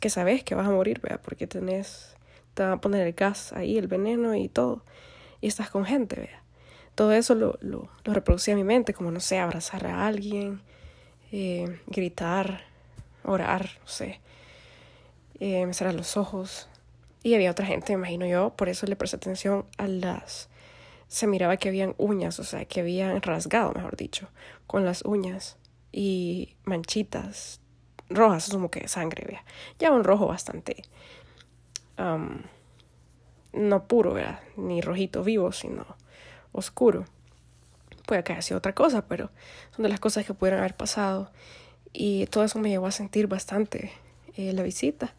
[0.01, 1.21] que sabes que vas a morir, ¿verdad?
[1.23, 2.17] Porque tenés,
[2.55, 4.83] te van a poner el gas ahí, el veneno y todo,
[5.39, 6.48] y estás con gente, ¿verdad?
[6.99, 10.61] Todo eso lo, lo, reproducía en mi mente, como, no sé, abrazar a alguien,
[11.31, 12.65] eh, gritar,
[13.23, 14.19] orar, no sé,
[15.39, 16.67] eh, me cerrar los ojos.
[17.23, 20.49] Y había otra gente, me imagino yo, por eso le presté atención a las...
[21.07, 24.27] Se miraba que habían uñas, o sea, que habían rasgado, mejor dicho,
[24.67, 25.55] con las uñas
[25.93, 27.61] y manchitas
[28.09, 29.45] rojas, como que sangre, vea.
[29.79, 30.83] Ya un rojo bastante...
[33.53, 34.41] no puro, ¿verdad?
[34.57, 35.97] Ni rojito vivo, sino
[36.51, 37.05] oscuro.
[38.05, 39.29] Puede que haya sido otra cosa, pero
[39.75, 41.31] son de las cosas que pudieron haber pasado.
[41.93, 43.91] Y todo eso me llevó a sentir bastante
[44.35, 45.13] eh, la visita.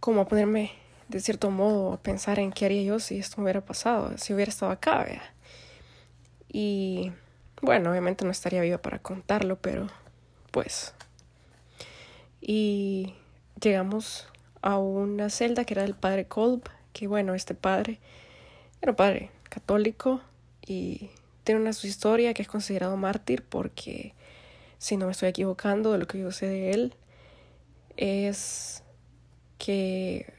[0.00, 0.72] Como a ponerme,
[1.08, 4.32] de cierto modo, a pensar en qué haría yo si esto me hubiera pasado, si
[4.34, 5.06] hubiera estado acá.
[6.50, 7.12] Y
[7.60, 9.88] bueno, obviamente no estaría viva para contarlo, pero
[10.50, 10.94] pues.
[12.40, 13.14] Y
[13.60, 14.28] llegamos
[14.62, 16.62] a una celda que era del padre Kolb,
[16.92, 17.98] que bueno, este padre
[18.80, 20.20] era padre católico
[20.66, 21.10] y
[21.44, 24.14] tiene una su historia que es considerado mártir porque,
[24.78, 26.94] si no me estoy equivocando de lo que yo sé de él,
[27.96, 28.82] es
[29.58, 30.32] que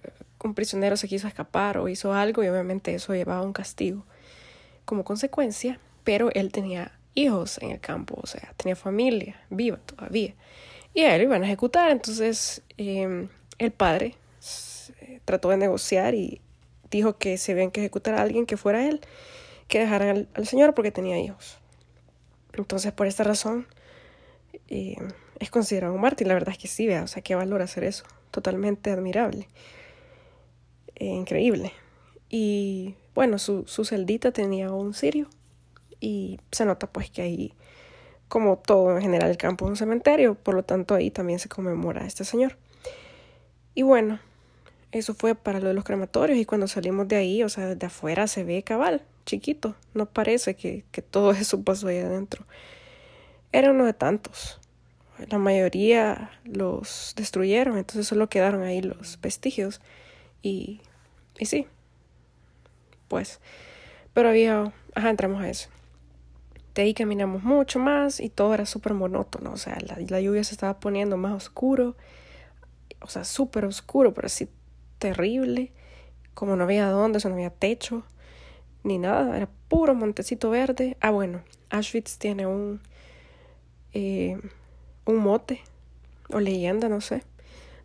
[0.44, 4.06] un prisionero se quiso escapar o hizo algo y obviamente eso llevaba un castigo
[4.86, 10.36] como consecuencia, pero él tenía hijos en el campo, o sea, tenía familia viva todavía.
[10.94, 14.16] Y a él iban a ejecutar, entonces em, el padre
[15.26, 16.42] trató de negociar y
[16.90, 19.02] dijo que se habían que ejecutar a alguien que fuera él,
[19.68, 21.60] que dejaran al, señor porque tenía hijos.
[22.54, 23.68] Entonces, por esta razón,
[24.68, 26.28] em, es considerado un mártir.
[26.28, 28.06] La verdad es que sí, vea, o sea, qué valor hacer eso.
[28.32, 29.48] Totalmente admirable.
[30.96, 31.72] E increíble.
[32.30, 35.30] Y bueno, su, su celdita tenía un cirio
[36.00, 37.54] y se nota pues que ahí,
[38.28, 41.50] como todo en general el campo es un cementerio, por lo tanto ahí también se
[41.50, 42.58] conmemora a este señor.
[43.74, 44.20] Y bueno,
[44.98, 47.88] eso fue para lo de los crematorios y cuando salimos de ahí, o sea, desde
[47.88, 52.46] afuera se ve cabal, chiquito, no parece que, que todo eso pasó ahí adentro.
[53.52, 54.60] Era uno de tantos.
[55.30, 59.82] La mayoría los destruyeron, entonces solo quedaron ahí los vestigios.
[60.44, 60.82] Y,
[61.40, 61.66] y sí,
[63.08, 63.40] pues,
[64.14, 65.70] pero había, ajá, entramos a eso
[66.78, 70.54] de ahí caminamos mucho más y todo era súper monótono, o sea, la, lluvia se
[70.54, 71.96] estaba poniendo más oscuro,
[73.02, 74.48] o sea, súper oscuro, pero así
[75.00, 75.72] terrible,
[76.34, 78.04] como no había dónde, o no había techo,
[78.84, 80.98] ni nada, era puro montecito verde.
[81.02, 82.82] Ah, bueno, Auschwitz tiene un,
[83.94, 84.40] eh,
[85.06, 85.62] un mote
[86.30, 87.24] o leyenda, no sé.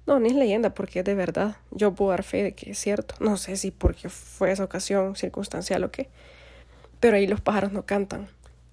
[0.07, 1.57] No, ni es leyenda porque es de verdad.
[1.70, 3.14] Yo puedo dar fe de que es cierto.
[3.20, 6.09] No sé si porque fue esa ocasión circunstancial o qué.
[6.98, 8.29] Pero ahí los pájaros no cantan.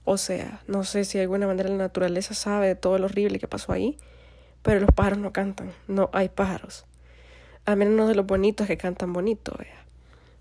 [0.05, 3.37] O sea, no sé si de alguna manera la naturaleza sabe de todo lo horrible
[3.37, 3.97] que pasó ahí,
[4.63, 6.85] pero los pájaros no cantan, no hay pájaros.
[7.65, 9.85] Al menos no de los bonitos que cantan bonito, vea.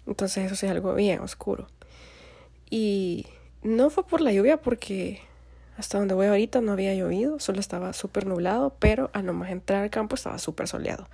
[0.07, 1.68] Entonces eso es algo bien oscuro.
[2.70, 3.26] Y
[3.62, 5.20] no fue por la lluvia porque
[5.78, 9.85] hasta donde voy ahorita no había llovido, solo estaba súper nublado, pero al nomás entrar
[9.85, 11.09] al campo estaba súper soleado.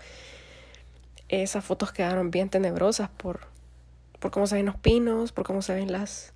[1.29, 3.41] Esas fotos quedaron bien tenebrosas por,
[4.21, 6.33] por cómo se ven los pinos, por cómo se ven las,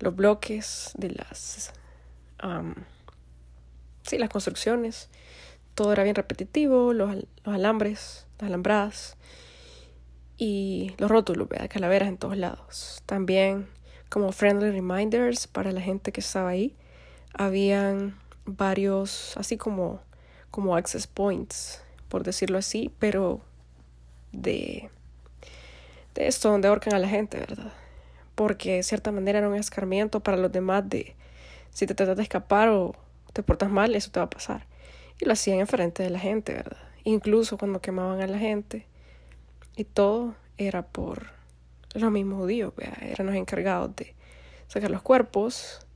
[0.00, 1.72] los bloques de las,
[4.02, 5.08] sí, las construcciones.
[5.76, 7.14] Todo era bien repetitivo, los,
[7.44, 9.16] los alambres, alambradas
[10.36, 11.68] y los rótulos, ¿verdad?
[11.70, 13.02] calaveras en todos lados.
[13.06, 13.68] También
[14.08, 16.76] como friendly reminders para la gente que estaba ahí.
[17.34, 20.00] Habían varios, así como,
[20.50, 23.40] como access points, por decirlo así, pero
[24.32, 24.90] de,
[26.14, 27.72] de esto donde ahorcan a la gente, ¿verdad?
[28.34, 31.14] porque de cierta manera era un escarmiento para los demás de
[31.70, 32.94] si te tratas de escapar o
[33.32, 34.66] te portas mal, eso te va a pasar.
[35.20, 36.78] Y lo hacían enfrente de la gente, ¿verdad?
[37.04, 38.86] Incluso cuando quemaban a la gente
[39.76, 41.30] y todo era por
[41.94, 43.02] los mismos judíos, ¿verdad?
[43.02, 44.14] Eran los encargados de
[44.68, 45.86] sacar los cuerpos.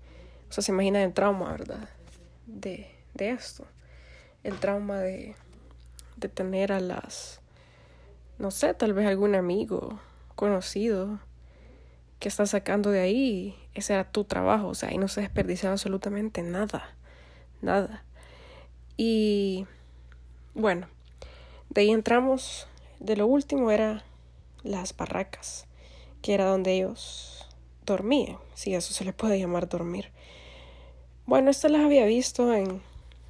[0.48, 1.88] O sea, se imagina el trauma, ¿verdad?
[2.46, 3.66] De, de esto.
[4.46, 5.34] el trauma de,
[6.16, 7.40] de tener a las,
[8.38, 10.00] no sé, tal vez algún amigo
[10.36, 11.18] conocido
[12.20, 15.72] que está sacando de ahí, ese era tu trabajo, o sea, ahí no se desperdiciaba
[15.72, 16.96] absolutamente nada,
[17.60, 18.04] nada.
[18.96, 19.66] Y
[20.54, 20.86] bueno,
[21.70, 22.66] de ahí entramos,
[23.00, 24.04] de lo último era
[24.62, 25.66] las barracas,
[26.22, 27.46] que era donde ellos
[27.84, 30.10] dormían, si eso se le puede llamar dormir.
[31.26, 32.82] Bueno, estas las había visto en,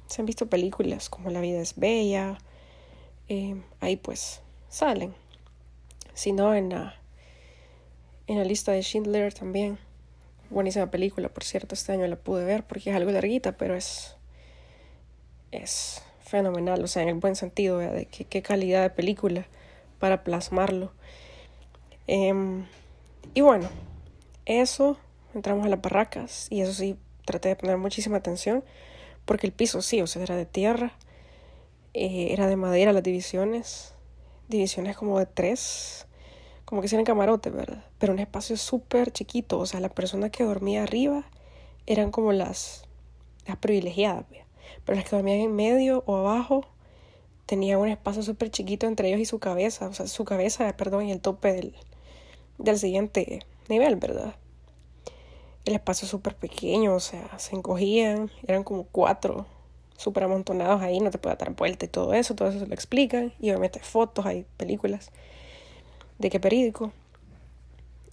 [0.07, 2.37] se han visto películas como La vida es bella,
[3.27, 5.13] eh, ahí pues salen,
[6.13, 6.95] si no en la
[8.27, 9.79] en la lista de Schindler también.
[10.49, 14.15] Buenísima película, por cierto, este año la pude ver porque es algo larguita, pero es,
[15.51, 19.47] es fenomenal, o sea, en el buen sentido, de qué, calidad de película
[19.99, 20.91] para plasmarlo.
[22.07, 22.65] Em,
[23.33, 23.69] y bueno,
[24.45, 24.97] eso,
[25.33, 28.63] entramos a las barracas y eso sí, traté de poner muchísima atención
[29.25, 30.93] porque el piso sí, o sea, era de tierra,
[31.93, 33.93] eh, era de madera las divisiones,
[34.47, 36.07] divisiones como de tres
[36.67, 37.85] como que en camarote, ¿verdad?
[37.97, 41.23] Pero un espacio súper chiquito, o sea, la persona que dormía arriba
[41.85, 42.83] eran como las,
[43.45, 44.25] las privilegiadas,
[44.85, 46.65] pero las que dormían en medio o abajo
[47.45, 51.05] tenían un espacio súper chiquito entre ellos y su cabeza, o sea, su cabeza, perdón,
[51.05, 51.75] y el tope del,
[52.57, 53.39] del siguiente
[53.69, 54.35] nivel, ¿verdad?
[55.65, 59.45] El espacio súper pequeño, o sea, se encogían, eran como cuatro
[59.97, 62.73] súper amontonados ahí, no te puede dar vuelta y todo eso, todo eso se lo
[62.73, 65.11] explican, y obviamente hay fotos, hay películas
[66.19, 66.91] de qué periódico.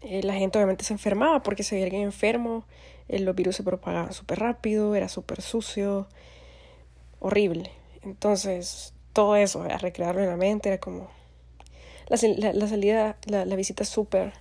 [0.01, 2.65] Eh, la gente obviamente se enfermaba porque si había alguien enfermo,
[3.09, 6.09] eh, los virus se propagaban súper rápido, era súper sucio,
[7.25, 7.71] horrible.
[8.03, 11.09] Entonces, todo eso, a recrearlo en la mente, era como...
[12.09, 14.35] La, salida, la, la visita súper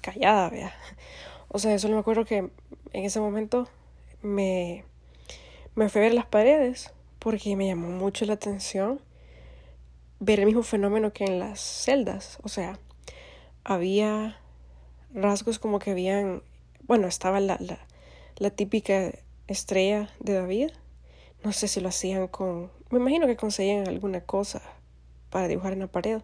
[0.00, 0.74] callada, vea.
[1.48, 3.68] O sea, solo me acuerdo que en ese momento
[4.22, 4.84] me,
[5.74, 9.00] me fui a ver las paredes porque me llamó mucho la atención
[10.18, 12.38] ver el mismo fenómeno que en las celdas.
[12.42, 12.78] O sea,
[13.64, 14.38] había
[15.12, 16.42] rasgos como que habían,
[16.84, 17.80] bueno, estaba la, la,
[18.36, 19.12] la típica
[19.46, 20.70] estrella de David.
[21.42, 24.62] No sé si lo hacían con, me imagino que conseguían alguna cosa
[25.30, 26.20] para dibujar en la pared.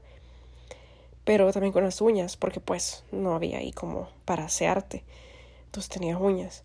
[1.24, 5.04] Pero también con las uñas, porque pues no había ahí como para asearte.
[5.66, 6.64] Entonces tenía uñas.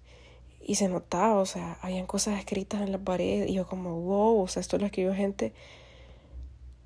[0.59, 3.47] Y se notaba, o sea, habían cosas escritas en la pared.
[3.47, 5.53] Y yo como, wow, o sea, esto lo escribió gente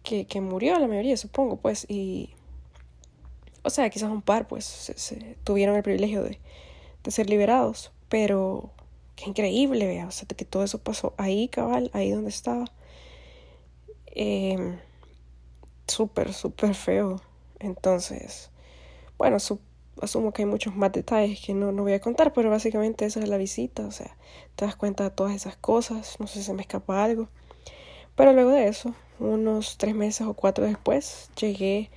[0.06, 2.30] que, que murió la mayoría, supongo, pues, y,
[3.64, 6.40] o sea, quizás un par, pues, se, tuvieron el privilegio de,
[7.04, 8.72] de, ser liberados, pero
[9.16, 12.66] qué increíble, vea, o sea, que todo eso pasó ahí, cabal, ahí donde estaba.
[14.08, 14.78] Eh,
[15.88, 17.22] súper, súper feo.
[17.60, 18.52] Entonces,
[19.18, 19.38] bueno,
[20.02, 23.20] asumo que hay muchos más detalles que no, no voy a contar, pero básicamente esa
[23.22, 24.16] es la visita, o sea,
[24.56, 27.30] te das cuenta de todas esas cosas, no sé si se me escapa algo.
[28.16, 31.90] Pero luego de eso, unos tres meses o cuatro después, llegué,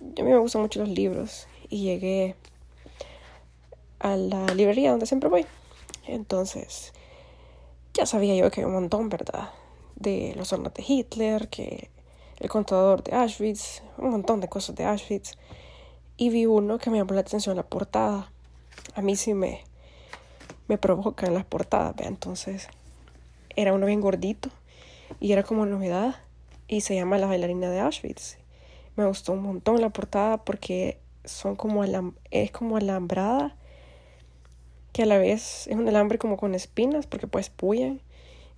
[0.00, 2.36] a mí me gustan mucho los libros, y llegué
[3.98, 5.46] a la librería donde siempre voy.
[6.06, 6.92] Entonces,
[7.94, 9.50] ya sabía yo que hay un montón, ¿verdad?
[9.96, 11.90] De los hornos de Hitler, que
[12.38, 15.32] el contador de Auschwitz, un montón de cosas de Auschwitz.
[16.16, 18.30] Y vi uno que me llamó la atención, la portada.
[18.94, 19.62] A mí sí me,
[20.68, 22.04] me provocan las portadas, ¿ve?
[22.06, 22.68] Entonces,
[23.56, 24.50] era uno bien gordito
[25.20, 26.16] y era como novedad
[26.68, 28.38] y se llama La bailarina de Auschwitz.
[28.96, 31.84] Me gustó un montón la portada porque son como
[32.30, 33.56] es como alambrada
[34.94, 38.00] que a la vez es un alambre como con espinas porque pues puyan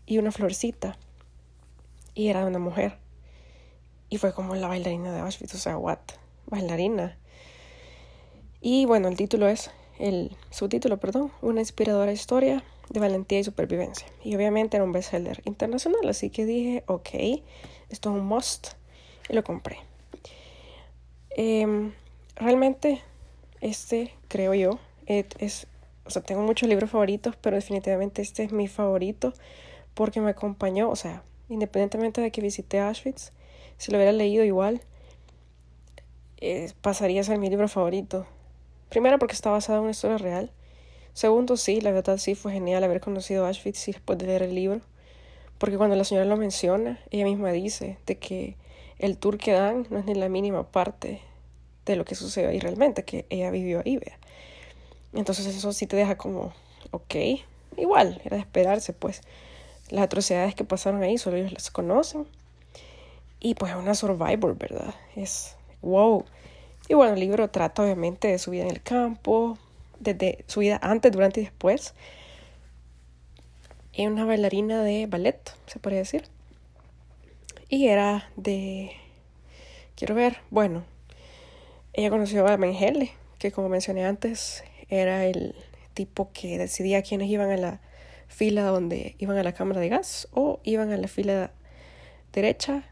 [0.05, 0.99] y una florcita
[2.15, 2.99] y era de una mujer
[4.11, 5.99] y fue como la bailarina de Auschwitz, o sea, what,
[6.47, 7.17] bailarina.
[8.61, 14.07] Y bueno, el título es, el subtítulo, perdón, una inspiradora historia de valentía y supervivencia.
[14.23, 17.09] Y obviamente era un bestseller internacional, así que dije, ok,
[17.89, 18.75] esto es un must
[19.29, 19.79] y lo compré.
[21.31, 21.93] Em,
[22.37, 23.03] realmente,
[23.61, 25.67] este, creo yo, es,
[26.07, 29.33] o sea, tengo muchos libros favoritos, pero definitivamente este es mi favorito
[29.95, 33.33] porque me acompañó, o sea, independientemente de que visité Auschwitz,
[33.79, 34.81] si lo hubiera leído igual,
[36.39, 38.27] eh, pasaría a ser mi libro favorito.
[38.89, 40.53] Primero porque está basado en una historia real
[41.17, 44.55] Segundo, sí, la verdad sí fue genial haber conocido Auschwitz y después de leer el
[44.55, 44.83] libro,
[45.57, 48.59] porque cuando la señora lo menciona, ella misma dice de que
[48.99, 51.23] el tour que dan no es ni la mínima parte
[51.87, 54.19] de lo que sucedió ahí realmente, que ella vivió ahí, vea.
[55.13, 56.53] Entonces eso sí te deja como,
[56.91, 57.15] ok,
[57.77, 59.23] igual, era de esperarse, pues
[59.91, 62.27] las atrocidades que pasaron ahí solo ellos las conocen.
[63.41, 64.95] Y pues una survivor, ¿verdad?
[65.15, 66.25] Es wow.
[66.89, 69.59] Y bueno, el libro trata obviamente de su vida en el campo,
[70.01, 71.95] desde su vida antes, durante y después.
[73.93, 76.25] Es una bailarina de ballet, se podría decir.
[77.69, 78.93] Y era de...
[79.97, 80.85] Quiero ver, bueno,
[81.95, 85.55] ella conoció a Mengele, que como mencioné antes, era el
[85.95, 87.81] tipo que decidía quiénes iban a la
[88.29, 91.53] fila donde iban a la cámara de gas o iban a la fila
[92.33, 92.85] derecha,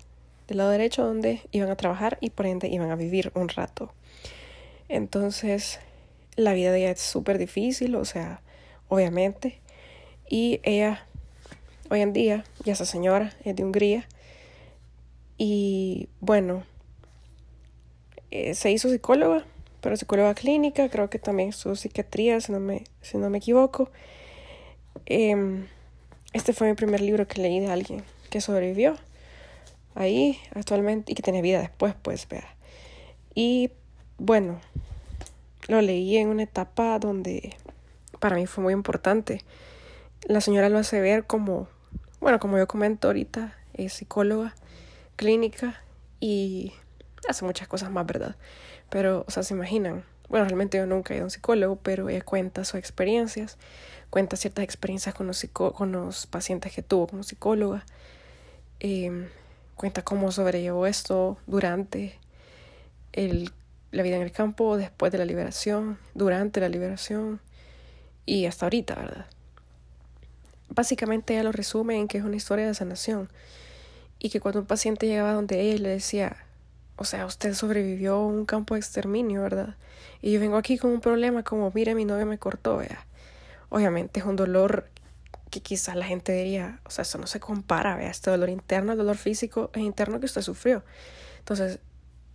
[0.48, 3.92] del lado derecho donde iban a trabajar y por ende iban a vivir un rato.
[4.88, 5.80] Entonces,
[6.36, 8.40] la vida de ella es súper difícil, o sea,
[8.88, 9.60] obviamente.
[10.28, 11.06] Y ella,
[11.90, 14.06] hoy en día, ya esa señora es de Hungría.
[15.36, 16.64] Y bueno,
[18.30, 19.44] eh, se hizo psicóloga,
[19.84, 23.90] pero psicóloga clínica, creo que también su psiquiatría, si no me, si no me equivoco.
[25.04, 25.66] Em,
[26.32, 28.96] este fue mi primer libro que leí de alguien que sobrevivió
[29.94, 32.48] ahí actualmente y que tiene vida después, pues, vea.
[33.34, 33.72] Y
[34.16, 34.58] bueno,
[35.68, 37.54] lo leí en una etapa donde
[38.20, 39.42] para mí fue muy importante.
[40.26, 41.68] La señora lo hace ver como,
[42.20, 44.54] bueno, como yo comento ahorita, es psicóloga
[45.16, 45.82] clínica
[46.20, 46.72] y
[47.28, 48.34] hace muchas cosas más, ¿verdad?
[48.94, 50.04] Pero, o sea, se imaginan.
[50.28, 53.58] Bueno, realmente yo nunca he ido a un psicólogo, pero ella cuenta sus experiencias,
[54.08, 57.84] cuenta ciertas experiencias con los, con los pacientes que tuvo como psicóloga,
[58.78, 59.26] em,
[59.74, 62.20] cuenta cómo sobrellevó esto durante
[63.12, 63.50] el,
[63.90, 67.40] la vida en el campo, después de la liberación, durante la liberación
[68.26, 69.26] y hasta ahorita, ¿verdad?
[70.68, 73.28] Básicamente ella lo resume en que es una historia de sanación
[74.20, 76.43] y que cuando un paciente llegaba donde ella le decía,
[76.96, 79.76] o sea, usted sobrevivió a un campo de exterminio, ¿verdad?
[80.22, 83.06] Y yo vengo aquí con un problema como, mire, mi novio me cortó, vea.
[83.68, 84.88] Obviamente es un dolor
[85.50, 88.92] que quizás la gente diría, o sea, eso no se compara, vea, este dolor interno,
[88.92, 90.84] el dolor físico es interno que usted sufrió.
[91.38, 91.80] Entonces,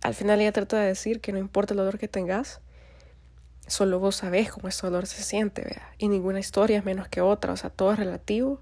[0.02, 2.60] al final ella trata de decir que no importa el dolor que tengas,
[3.66, 5.92] solo vos sabés cómo ese dolor se siente, vea.
[5.98, 8.60] Y ninguna historia es menos que otra, o sea, todo es relativo,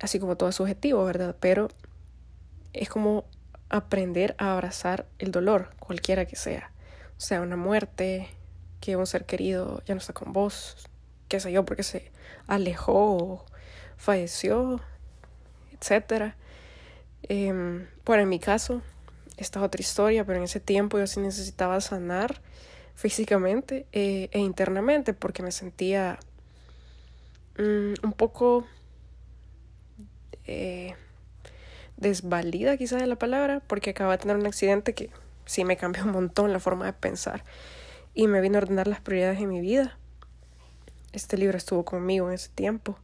[0.00, 1.36] así como todo es subjetivo, ¿verdad?
[1.40, 1.68] Pero
[2.72, 3.24] es como
[3.68, 6.70] aprender a abrazar el dolor, cualquiera que sea.
[7.16, 8.28] O sea, una muerte,
[8.80, 10.88] que un ser querido ya no está con vos,
[11.28, 12.12] qué sé yo, porque se
[12.46, 13.46] alejó o
[13.96, 14.80] falleció,
[15.72, 16.34] etc.
[17.24, 18.82] Eh, bueno, en mi caso,
[19.36, 22.40] esta es otra historia, pero en ese tiempo yo sí necesitaba sanar
[22.94, 26.18] físicamente eh, e internamente porque me sentía
[27.58, 28.66] mm, un poco...
[30.44, 30.94] Eh,
[31.96, 35.10] desvalida quizás de la palabra, porque acaba de tener un accidente que
[35.46, 37.44] sí me cambió un montón la forma de pensar
[38.14, 39.98] y me vino a ordenar las prioridades de mi vida.
[41.12, 42.98] Este libro estuvo conmigo en ese tiempo,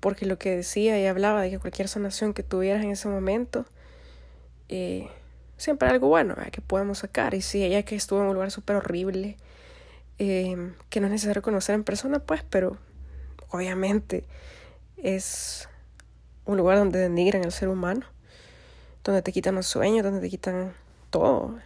[0.00, 3.66] porque lo que decía y hablaba de que cualquier sanación que tuvieras en ese momento,
[4.68, 5.08] eh,
[5.56, 7.34] siempre algo bueno que podemos sacar.
[7.34, 9.36] Y si ella que estuvo en un lugar súper horrible,
[10.18, 12.76] eh, que no es necesario conocer en persona, pues, pero
[13.48, 14.24] obviamente
[14.96, 15.68] es
[16.50, 18.04] un lugar donde denigran al ser humano,
[19.04, 20.72] donde te quitan los sueños, donde te quitan
[21.10, 21.58] todo.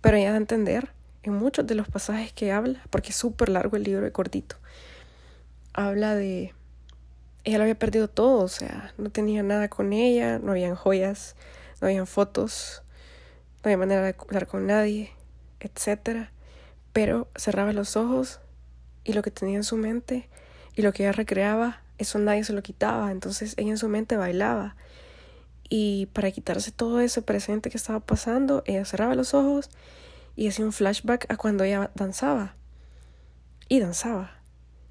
[0.00, 0.90] Pero ella da a entender
[1.22, 4.56] en muchos de los pasajes que habla, porque es súper largo el libro y cortito,
[5.72, 6.54] habla de...
[7.42, 11.36] Ella lo había perdido todo, o sea, no tenía nada con ella, no habían joyas,
[11.80, 12.82] no habían fotos,
[13.56, 15.10] no había manera de hablar con nadie,
[15.60, 16.28] etc.
[16.92, 18.40] Pero cerraba los ojos
[19.04, 20.28] y lo que tenía en su mente
[20.76, 24.16] y lo que ella recreaba eso nadie se lo quitaba, entonces ella en su mente
[24.16, 24.74] bailaba.
[25.68, 29.68] Y para quitarse todo ese presente que estaba pasando, ella cerraba los ojos
[30.34, 32.54] y hacía un flashback a cuando ella danzaba.
[33.68, 34.32] Y danzaba.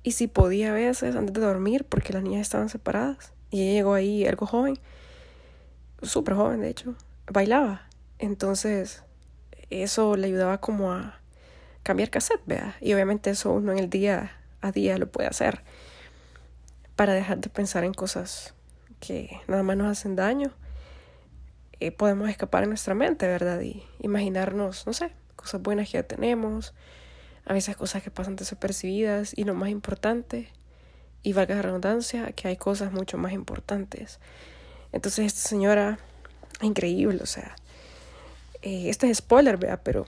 [0.04, 3.74] Y si podía a veces antes de dormir, porque las niñas estaban separadas, y ella
[3.74, 4.78] llegó ahí algo joven,
[6.04, 6.96] súper joven de hecho,
[7.28, 7.88] bailaba.
[8.20, 9.04] Entonces,
[9.72, 11.20] eso le ayudaba como a
[11.82, 12.78] cambiar cassette, vea.
[12.80, 14.32] Y obviamente eso uno en el día
[14.62, 15.64] a día lo puede hacer
[17.00, 18.54] para dejar de pensar en cosas
[19.00, 20.52] que nada más nos hacen daño.
[21.80, 23.62] Eh, podemos escapar en nuestra mente, ¿verdad?
[23.62, 26.74] Y imaginarnos, no sé, cosas buenas que ya tenemos,
[27.46, 30.50] a veces cosas que pasan desapercibidas y lo más importante,
[31.24, 34.20] y valga la redundancia, que hay cosas mucho más importantes.
[34.92, 36.00] Entonces esta señora,
[36.62, 37.56] increíble, o sea,
[38.62, 40.06] eh, este es spoiler, vea, pero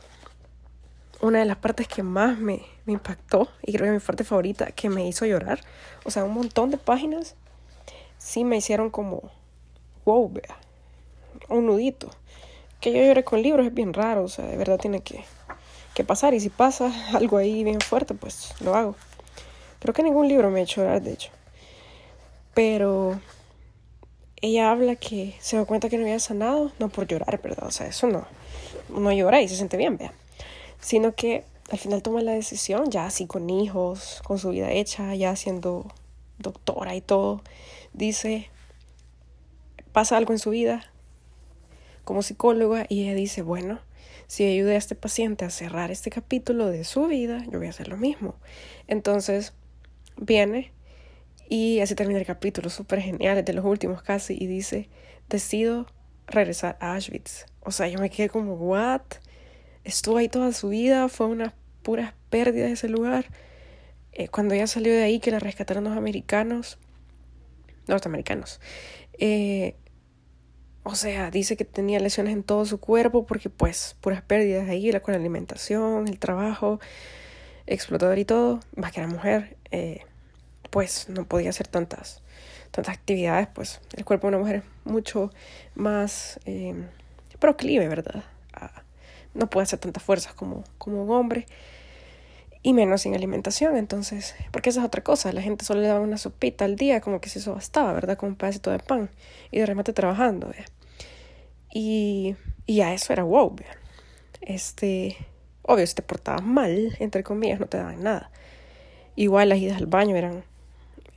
[1.22, 4.72] una de las partes que más me, me impactó y creo que mi parte favorita
[4.72, 5.61] que me hizo llorar,
[6.03, 7.36] o sea, un montón de páginas
[8.17, 9.32] sí me hicieron como,
[10.05, 10.57] wow, vea,
[11.49, 12.09] un nudito.
[12.80, 15.24] Que yo llore con libros es bien raro, o sea, de verdad tiene que,
[15.93, 18.95] que pasar y si pasa algo ahí bien fuerte, pues lo hago.
[19.80, 21.32] Creo que ningún libro me ha hecho llorar, de hecho.
[22.55, 23.19] Pero
[24.41, 27.67] ella habla que se da cuenta que no había sanado, no por llorar, ¿verdad?
[27.67, 28.26] O sea, eso no,
[28.89, 30.13] no llora y se siente bien, vea
[30.82, 35.15] sino que al final toma la decisión, ya así con hijos, con su vida hecha,
[35.15, 35.88] ya siendo
[36.38, 37.41] doctora y todo,
[37.93, 38.49] dice,
[39.93, 40.91] pasa algo en su vida
[42.03, 43.79] como psicóloga y ella dice, bueno,
[44.27, 47.71] si ayudé a este paciente a cerrar este capítulo de su vida, yo voy a
[47.71, 48.36] hacer lo mismo.
[48.88, 49.53] Entonces,
[50.17, 50.71] viene
[51.49, 54.89] y así termina el capítulo, súper genial, de los últimos casi, y dice,
[55.27, 55.86] decido
[56.27, 57.45] regresar a Auschwitz.
[57.59, 59.01] O sea, yo me quedé como, ¿what?
[59.84, 63.25] Estuvo ahí toda su vida, fue una pura pérdida de ese lugar.
[64.13, 66.77] Eh, cuando ella salió de ahí, que la rescataron los americanos,
[67.88, 68.59] norteamericanos,
[69.17, 69.75] eh,
[70.84, 74.91] o sea, dice que tenía lesiones en todo su cuerpo porque pues puras pérdidas ahí,
[74.99, 76.79] con la alimentación, el trabajo,
[77.67, 80.01] explotador y todo, más que era mujer, eh,
[80.69, 82.23] pues no podía hacer tantas,
[82.71, 85.32] tantas actividades, pues el cuerpo de una mujer es mucho
[85.75, 86.39] más
[87.39, 88.23] proclive, ¿verdad?
[89.34, 91.45] No puede hacer tantas fuerzas como, como un hombre
[92.63, 93.77] y menos sin alimentación.
[93.77, 97.01] Entonces, porque esa es otra cosa, la gente solo le daba una sopita al día,
[97.01, 98.17] como que si eso bastaba, ¿verdad?
[98.17, 99.09] Con un pedacito de pan
[99.51, 100.51] y de remate trabajando,
[101.73, 103.55] Y, y a eso era wow,
[104.41, 105.17] Este,
[105.63, 108.32] obvio, si te portabas mal, entre comillas, no te daban nada.
[109.15, 110.43] Igual las idas al baño eran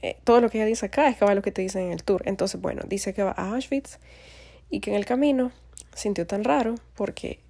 [0.05, 1.93] eh, todo lo que ella dice acá es que va lo que te dicen en
[1.93, 2.23] el tour.
[2.27, 3.99] Entonces, bueno, dice que va a Auschwitz
[4.69, 5.51] y que en el camino
[5.95, 7.41] sintió tan raro porque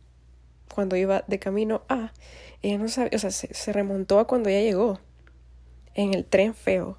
[0.72, 2.12] cuando iba de camino a,
[2.62, 4.98] ella no sabía, o sea, se, remontó a cuando ella llegó
[5.94, 6.96] en el tren feo,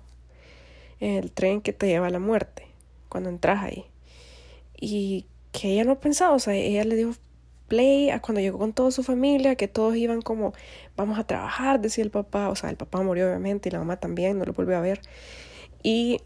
[1.00, 2.68] en el tren que te lleva a la muerte,
[3.10, 3.86] cuando entras ahí.
[4.80, 7.16] Y que ella no pensaba, o sea, ella le dio
[7.68, 10.54] play a cuando llegó con toda su familia, que todos iban como,
[10.96, 13.98] vamos a trabajar, decía el papá, o sea, el papá murió obviamente y la mamá
[13.98, 15.02] también, no lo volvió a ver.
[15.82, 16.22] Y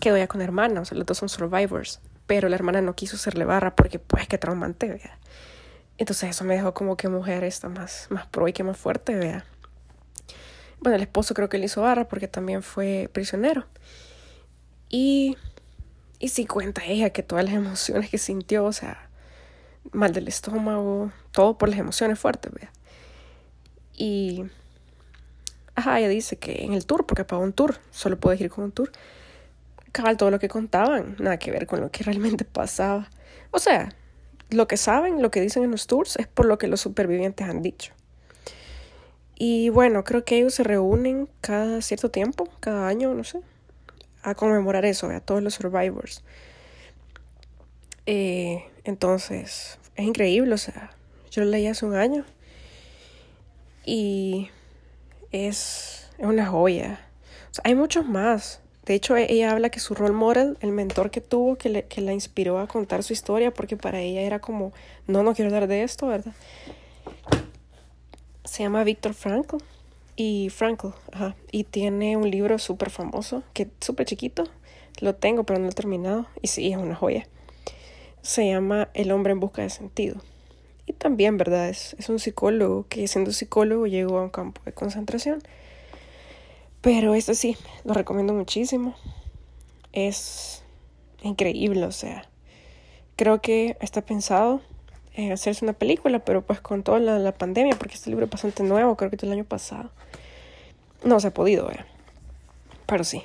[0.00, 2.94] quedó ya con la hermana, o sea, los dos son survivors, pero la hermana no
[2.94, 5.18] quiso serle barra porque pues que traumante, vea.
[6.02, 9.14] Entonces eso me dejó como que mujer está más, más pro y que más fuerte,
[9.14, 9.44] vea.
[10.80, 13.66] Bueno, el esposo creo que le hizo barra porque también fue prisionero.
[14.88, 15.36] Y,
[16.18, 19.08] y sí cuenta ella que todas las emociones que sintió, o sea,
[19.92, 22.72] mal del estómago, todo por las emociones fuertes, ¿vea?
[23.96, 24.46] Y,
[25.76, 28.64] ajá, ella dice que en el tour, porque pagó un tour, solo puedes ir con
[28.64, 28.90] un tour,
[29.92, 33.08] cabal todo lo que contaban, nada que ver con lo que realmente pasaba.
[33.52, 33.94] O sea,
[34.52, 37.48] lo que saben, lo que dicen en los tours es por lo que los supervivientes
[37.48, 37.92] han dicho.
[39.36, 43.40] Y bueno, creo que ellos se reúnen cada cierto tiempo, cada año, no sé,
[44.22, 46.22] a conmemorar eso, a todos los survivors.
[48.06, 50.90] Eh, entonces, es increíble, o sea,
[51.30, 52.24] yo lo leí hace un año
[53.84, 54.50] y
[55.32, 57.00] es, es una joya.
[57.50, 58.61] O sea, hay muchos más.
[58.84, 61.84] De hecho, e-, ella habla que su role model, el mentor que tuvo, que, le,
[61.84, 64.72] que la inspiró a contar su historia, porque para ella era como,
[65.06, 66.32] no, no quiero hablar de esto, ¿verdad?
[68.44, 69.56] Se llama Víctor Frankl.
[70.14, 71.36] Y Frankl, ajá.
[71.50, 74.44] Y tiene un libro súper famoso, que es súper chiquito.
[75.00, 76.26] Lo tengo, pero no lo he terminado.
[76.42, 77.26] Y sí, es una joya
[78.22, 80.16] se llama El hombre en busca de sentido.
[80.86, 81.68] Y también, ¿verdad?
[81.68, 85.42] Es, es un psicólogo que siendo psicólogo llegó a un campo de concentración.
[86.82, 88.94] Pero este sí, lo recomiendo muchísimo.
[89.92, 90.64] Es
[91.22, 92.28] increíble, o sea,
[93.16, 94.60] creo que está pensado
[95.14, 98.64] en hacerse una película, pero pues con toda la, pandemia, porque este libro es bastante
[98.64, 99.90] nuevo, creo que es del año pasado.
[101.04, 101.86] No se ha podido ver.
[102.86, 103.22] Pero sí,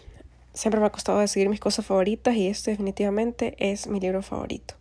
[0.54, 4.76] siempre me ha costado decidir mis cosas favoritas y este definitivamente es mi libro favorito.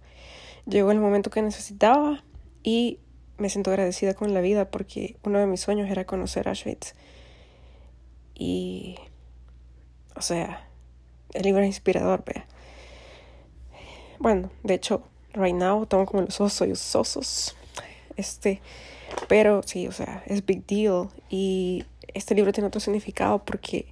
[0.67, 2.25] Llegó el momento que necesitaba
[2.63, 2.99] y
[3.39, 6.95] me siento agradecida con la vida porque uno de mis sueños era conocer Auschwitz.
[8.39, 8.97] Y,
[10.15, 10.69] o sea,
[11.33, 12.47] el libro es inspirador, vea.
[14.19, 17.57] Bueno, de hecho, right now tengo como los ojos sosos.
[18.17, 18.61] Este,
[19.29, 21.09] pero sí, o sea, es big deal.
[21.29, 21.85] Y
[22.15, 23.87] este libro tiene otro significado porque,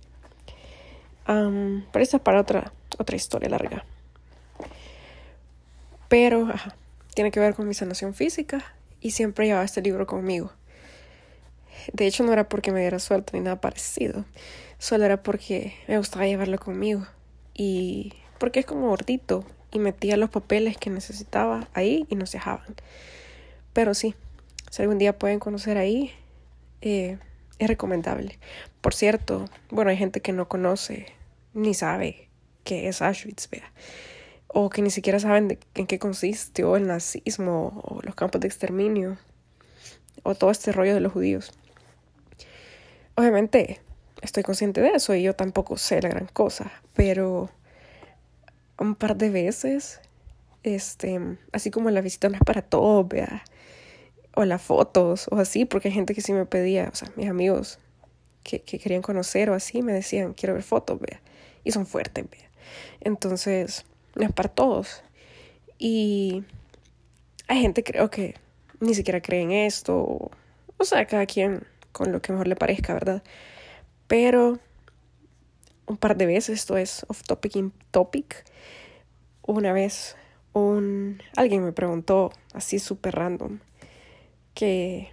[1.29, 3.85] um, pero esta es para otra, otra historia larga.
[6.09, 6.49] Pero
[7.15, 8.65] tiene que ver con mi sanación física
[9.01, 10.53] y siempre llevaba este libro conmigo.
[11.93, 14.25] De hecho, no era porque me diera suerte ni nada parecido,
[14.79, 17.07] solo era porque me gustaba llevarlo conmigo
[17.55, 22.39] y porque es como gordito y metía los papeles que necesitaba ahí y no se
[22.39, 22.75] dejaban.
[23.73, 24.15] Pero sí,
[24.71, 26.13] si algún día pueden conocer ahí,
[26.81, 27.19] eh,
[27.59, 28.39] es recomendable.
[28.81, 31.07] Por cierto, bueno, hay gente que no conoce
[31.55, 32.29] ni sabe
[32.65, 33.49] qué es Auschwitz,
[34.49, 39.17] o que ni siquiera saben en qué consistió el nazismo o los campos de exterminio
[40.23, 41.53] o todo este rollo de los judíos.
[43.17, 43.81] Obviamente
[44.23, 47.51] estoy consciente de eso y yo tampoco sé la gran cosa, pero
[48.79, 50.01] un par de veces,
[50.63, 51.21] este,
[51.53, 53.45] así como la visita no es para todos, vea,
[54.35, 57.29] o las fotos o así, porque hay gente que sí me pedía, o sea, mis
[57.29, 57.79] amigos
[58.43, 61.21] que, que querían conocer o así me decían, quiero ver fotos, vea,
[61.63, 62.51] y son fuertes, vea.
[63.01, 63.85] Entonces,
[64.15, 65.03] no es para todos.
[65.79, 66.45] Y
[67.49, 68.35] hay gente creo que
[68.81, 70.31] ni siquiera cree en esto, o,
[70.77, 73.23] o sea, cada quien con lo que mejor le parezca, ¿verdad?
[74.09, 74.59] Pero
[75.87, 78.45] un par de veces, esto es off topic in topic,
[79.47, 80.17] una vez
[80.53, 83.61] un alguien me preguntó así súper random
[84.55, 85.09] que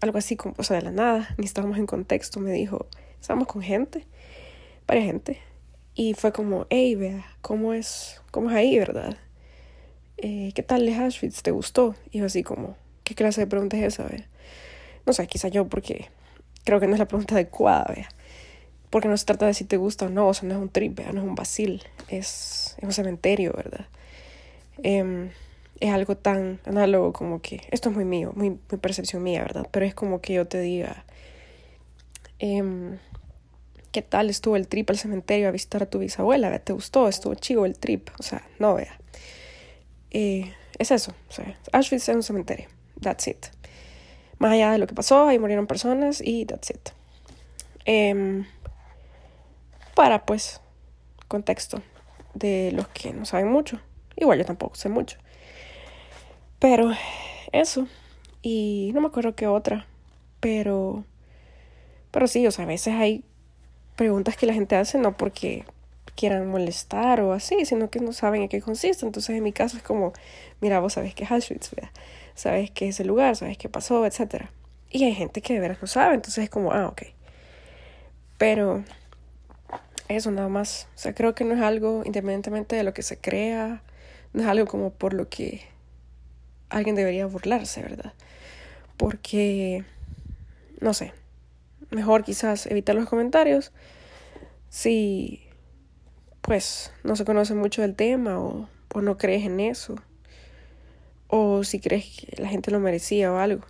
[0.00, 2.86] algo así como, o sea, de la nada, ni estábamos en contexto, me dijo,
[3.20, 4.06] estamos con gente,
[4.86, 5.38] varias gente,
[5.94, 9.18] y fue como, hey, vea, ¿cómo es, cómo es ahí, verdad?
[10.16, 11.42] Eh, ¿Qué tal de Auschwitz?
[11.42, 11.94] ¿Te gustó?
[12.10, 14.28] Y yo así como, ¿qué clase de pregunta es esa, vea?
[15.06, 16.10] No sé, quizá yo porque
[16.64, 18.08] creo que no es la pregunta adecuada, vea.
[18.90, 20.68] Porque no se trata de si te gusta o no, o sea, no es un
[20.68, 23.86] trip, vea, no es un vacil, es, un cementerio, ¿verdad?
[24.82, 25.30] Em,
[25.80, 29.66] es algo tan análogo como que, esto es muy mío, muy, percepción mía, ¿verdad?
[29.70, 31.04] Pero es como que yo te diga,
[32.38, 32.98] em,
[33.92, 36.56] ¿qué tal estuvo el trip al cementerio a visitar a tu bisabuela?
[36.58, 37.08] ¿Te gustó?
[37.08, 38.10] ¿Estuvo chivo el trip?
[38.18, 38.98] O sea, no, vea.
[40.10, 42.68] Eh, es eso, o sea, Auschwitz es un cementerio,
[43.00, 43.46] that's it.
[44.42, 46.88] Más allá de lo que pasó, ahí murieron personas y that's it.
[47.84, 48.44] Em,
[49.94, 50.60] para, pues,
[51.28, 51.80] contexto
[52.34, 53.78] de los que no saben mucho.
[54.16, 55.16] Igual yo tampoco sé mucho.
[56.58, 56.90] Pero
[57.52, 57.86] eso.
[58.42, 59.86] Y no me acuerdo qué otra.
[60.40, 61.04] Pero.
[62.10, 63.24] Pero sí, o sea, a veces hay
[63.94, 65.64] preguntas que la gente hace no porque
[66.16, 69.06] quieran molestar o así, sino que no saben en qué consiste.
[69.06, 70.12] Entonces, en mi caso es como,
[70.60, 71.70] mira, vos sabes qué es Auschwitz,
[72.34, 74.46] sabes qué es el lugar, sabes qué pasó, etc.
[74.90, 77.02] Y hay gente que de veras no sabe, entonces es como, ah, ok.
[78.38, 78.84] Pero
[80.08, 80.88] eso nada más.
[80.94, 83.82] O sea, creo que no es algo, independientemente de lo que se crea,
[84.32, 85.62] no es algo como por lo que
[86.68, 88.12] alguien debería burlarse, ¿verdad?
[88.96, 89.84] Porque,
[90.80, 91.12] no sé,
[91.90, 93.72] mejor quizás evitar los comentarios
[94.68, 95.42] si,
[96.42, 99.96] pues, no se conoce mucho del tema o, o no crees en eso.
[101.28, 103.64] O si crees que la gente lo merecía o algo.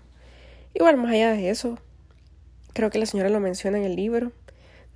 [0.74, 1.78] Igual, más allá de eso,
[2.72, 4.32] creo que la señora lo menciona en el libro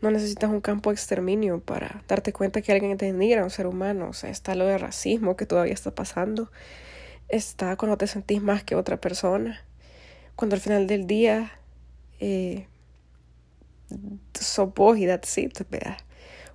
[0.00, 3.50] no necesitas un campo de exterminio para darte cuenta que alguien te denigra a un
[3.50, 4.08] ser humano.
[4.08, 6.50] O sea, está lo de racismo que todavía está pasando.
[7.28, 9.64] Está cuando te sentís más que otra persona.
[10.34, 11.52] Cuando al final del día
[12.20, 12.66] eh,
[13.90, 15.38] y that's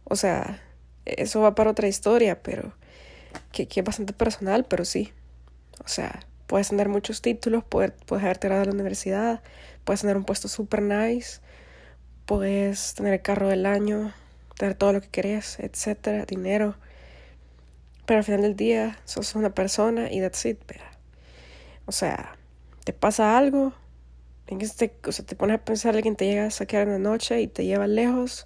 [0.03, 0.61] O sea,
[1.06, 2.74] eso va para otra historia, pero
[3.52, 5.12] que, que, es bastante personal, pero sí.
[5.84, 9.41] O sea, puedes tener muchos títulos, puedes, puedes haberte graduado de la universidad,
[9.84, 11.39] puedes tener un puesto super nice,
[12.26, 14.14] puedes tener el carro del año,
[14.58, 16.76] tener todo lo que querés, etcétera, dinero.
[18.06, 20.60] Pero al final del día sos una persona y that's it,
[21.86, 22.36] O sea,
[22.84, 23.74] te pasa algo,
[24.47, 26.99] en te, o sea, te pones a pensar alguien te llega a saquear en la
[26.99, 28.45] noche y te lleva lejos,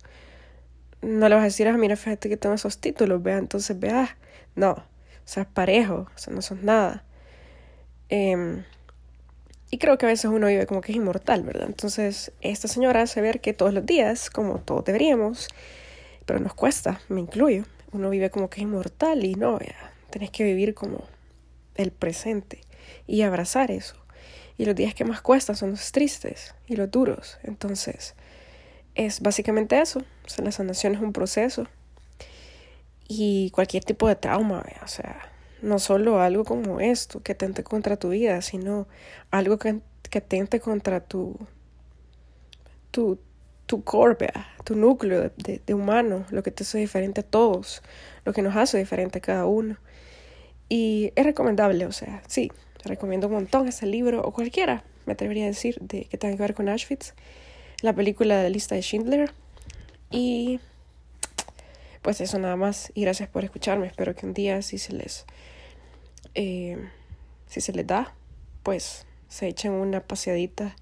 [1.06, 4.18] no le vas a decir, ah, mira, fíjate que tengo esos títulos, vea, entonces vea,
[4.56, 4.84] no, o
[5.26, 7.04] sea, es parejo, o sea, no sos nada.
[8.10, 8.64] Eh,
[9.72, 11.68] y creo que a veces uno vive como que es inmortal, ¿verdad?
[11.68, 15.50] Entonces, esta señora hace ver que todos los días, como todos deberíamos,
[16.26, 20.30] pero nos cuesta, me incluyo, uno vive como que es inmortal y no, ya, tenés
[20.32, 21.04] que vivir como
[21.76, 22.62] el presente
[23.08, 23.96] y abrazar eso.
[24.58, 27.38] Y los días que más cuestan son los tristes y los duros.
[27.44, 28.16] Entonces,
[28.96, 30.00] es básicamente eso.
[30.00, 31.68] O sea, la sanación es un proceso.
[33.08, 35.32] Y cualquier tipo de trauma, o sea,
[35.62, 38.88] no solo algo como esto que tente contra tu vida, sino
[39.30, 39.80] algo que,
[40.10, 41.38] que tente contra tu,
[42.90, 43.20] tu,
[43.68, 44.32] tu core,
[44.64, 47.84] tu núcleo de, de, humano, lo que te hace diferente a todos,
[48.24, 49.78] lo que nos hace diferente a cada uno.
[50.68, 52.52] Y es recomendable, o sea, sí,
[52.84, 56.42] recomiendo un montón este libro, o cualquiera, me atrevería a decir, de que tenga que
[56.42, 57.14] ver con Auschwitz,
[57.82, 59.32] la película de la lista de Schindler.
[60.12, 60.60] Y
[62.02, 62.92] pues eso nada más.
[62.96, 63.88] Y gracias por escucharme.
[63.88, 65.26] Espero que un día si se les
[66.36, 66.78] eh,
[67.48, 68.14] si se les da,
[68.64, 70.76] pues se echen una paseadita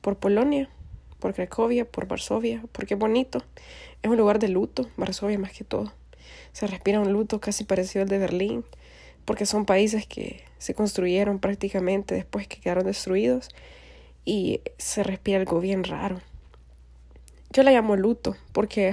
[0.00, 0.70] por Polonia,
[1.18, 3.44] por Cracovia, por Varsovia, porque es bonito.
[4.02, 5.92] Es un lugar de luto, Varsovia más que todo.
[6.52, 8.64] Se respira un luto casi parecido al de Berlín,
[9.24, 13.50] porque son países que se construyeron prácticamente después que quedaron destruidos
[14.26, 16.20] y se respira algo bien raro.
[17.50, 18.92] Yo la llamo luto porque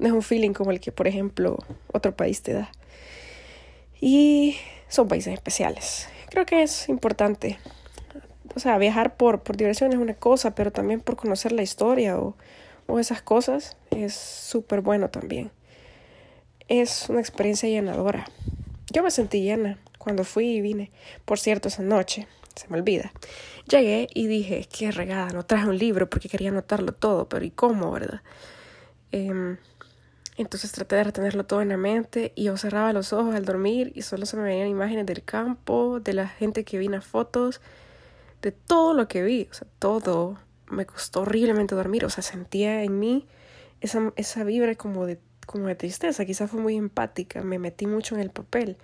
[0.00, 1.58] no es un feeling como el que, por ejemplo,
[1.92, 2.72] otro país te da.
[4.00, 4.56] Y
[4.88, 6.08] son países especiales.
[6.30, 7.58] Creo que es importante.
[8.56, 12.18] O sea, viajar por, por diversión es una cosa, pero también por conocer la historia
[12.18, 12.34] o,
[12.86, 15.52] o esas cosas es súper bueno también.
[16.68, 18.26] Es una experiencia llenadora.
[18.90, 20.90] Yo me sentí llena cuando fui y vine.
[21.24, 23.12] Por cierto, esa noche, se me olvida.
[23.68, 27.50] Llegué y dije, qué regada, no traje un libro porque quería anotarlo todo, pero ¿y
[27.50, 28.22] cómo, verdad?
[29.12, 29.56] Eh,
[30.38, 33.92] Entonces traté de retenerlo todo en la mente y yo cerraba los ojos al dormir
[33.94, 37.04] y solo se me venían imágenes del campo, de la gente que vi en las
[37.04, 37.60] fotos,
[38.40, 40.38] de todo lo que vi, o sea, todo.
[40.68, 43.26] Me costó horriblemente dormir, o sea, sentía en mí
[43.82, 48.14] esa, esa vibra como de, como de tristeza, quizás fue muy empática, me metí mucho
[48.14, 48.78] en el papel.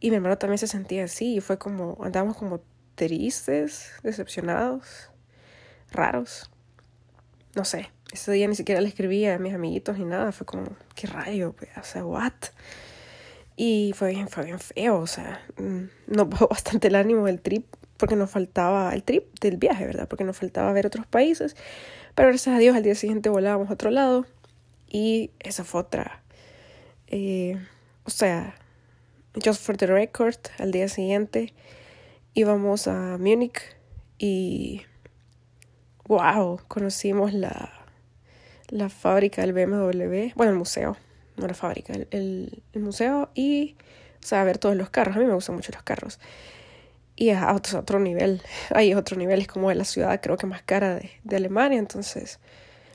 [0.00, 2.60] Y mi hermano también se sentía así, y fue como, andábamos como
[2.94, 5.10] tristes, decepcionados,
[5.90, 6.50] raros.
[7.54, 10.64] No sé, ese día ni siquiera le escribía a mis amiguitos ni nada, fue como,
[10.94, 12.32] qué rayo, o sea, what?
[13.56, 17.40] Y fue bien, fue bien feo, o sea, mm, nos bajó bastante el ánimo del
[17.40, 17.66] trip,
[17.96, 20.08] porque nos faltaba el trip del viaje, ¿verdad?
[20.08, 21.56] Porque nos faltaba ver otros países,
[22.14, 24.26] pero gracias a Dios al día siguiente volábamos a otro lado
[24.88, 26.22] y esa fue otra.
[27.06, 27.58] Eh,
[28.04, 28.54] o sea,
[29.42, 31.54] just for the record, al día siguiente
[32.34, 33.60] íbamos a Múnich
[34.18, 34.82] y
[36.06, 37.72] wow, conocimos la,
[38.68, 40.96] la fábrica del BMW, bueno, el museo,
[41.36, 43.76] no la fábrica, el, el, museo y,
[44.22, 45.16] o sea, ver todos los carros.
[45.16, 46.20] A mí me gustan mucho los carros.
[47.16, 48.42] Y a otro, otro nivel,
[48.74, 51.78] hay otro nivel, es como de la ciudad, creo que más cara de, de Alemania,
[51.78, 52.40] entonces,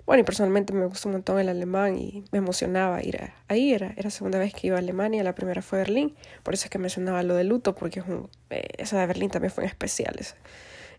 [0.08, 3.74] bueno, y personalmente me gustó un montón el alemán y me emocionaba ir a, ahí,
[3.74, 6.64] era, era la segunda vez que iba a Alemania, la primera fue Berlín, por eso
[6.64, 9.66] es que mencionaba lo de luto, porque es un, eh, esa de Berlín también fue
[9.66, 10.36] especial, ese,